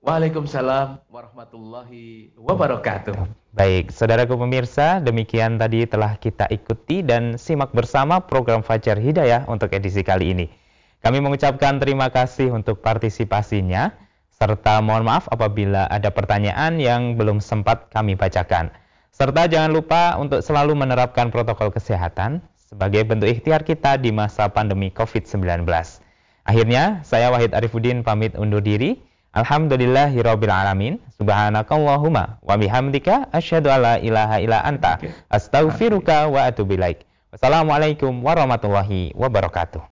Waalaikumsalam 0.00 1.04
warahmatullahi 1.12 2.32
wabarakatuh. 2.40 3.12
Baik, 3.52 3.92
saudaraku 3.92 4.40
pemirsa, 4.40 5.04
demikian 5.04 5.60
tadi 5.60 5.84
telah 5.84 6.16
kita 6.16 6.48
ikuti 6.48 7.04
dan 7.04 7.36
simak 7.36 7.76
bersama 7.76 8.24
program 8.24 8.64
Fajar 8.64 8.96
Hidayah 8.96 9.44
untuk 9.44 9.68
edisi 9.76 10.00
kali 10.00 10.32
ini. 10.32 10.48
Kami 11.04 11.20
mengucapkan 11.20 11.76
terima 11.76 12.08
kasih 12.08 12.48
untuk 12.48 12.80
partisipasinya, 12.80 13.92
serta 14.38 14.78
mohon 14.78 15.02
maaf 15.02 15.26
apabila 15.34 15.90
ada 15.90 16.14
pertanyaan 16.14 16.78
yang 16.78 17.18
belum 17.18 17.42
sempat 17.42 17.90
kami 17.90 18.14
bacakan. 18.14 18.70
Serta 19.10 19.50
jangan 19.50 19.74
lupa 19.74 20.14
untuk 20.14 20.46
selalu 20.46 20.78
menerapkan 20.78 21.34
protokol 21.34 21.74
kesehatan 21.74 22.38
sebagai 22.54 23.02
bentuk 23.02 23.26
ikhtiar 23.26 23.66
kita 23.66 23.98
di 23.98 24.14
masa 24.14 24.46
pandemi 24.46 24.94
COVID-19. 24.94 25.66
Akhirnya, 26.46 27.02
saya 27.02 27.34
Wahid 27.34 27.50
Arifuddin 27.50 28.06
pamit 28.06 28.38
undur 28.38 28.62
diri. 28.62 29.02
Alhamdulillahirabbil 29.34 30.54
alamin. 30.54 31.02
Subhanakallahumma 31.18 32.38
wa 32.38 32.54
bihamdika 32.54 33.34
asyhadu 33.34 33.74
alla 33.74 33.98
ilaha 33.98 34.38
illa 34.38 34.62
anta 34.62 35.02
astaghfiruka 35.34 36.30
wa 36.30 36.46
atubu 36.46 36.78
ilaik. 36.78 37.02
Wassalamualaikum 37.34 38.22
warahmatullahi 38.22 39.12
wabarakatuh. 39.18 39.97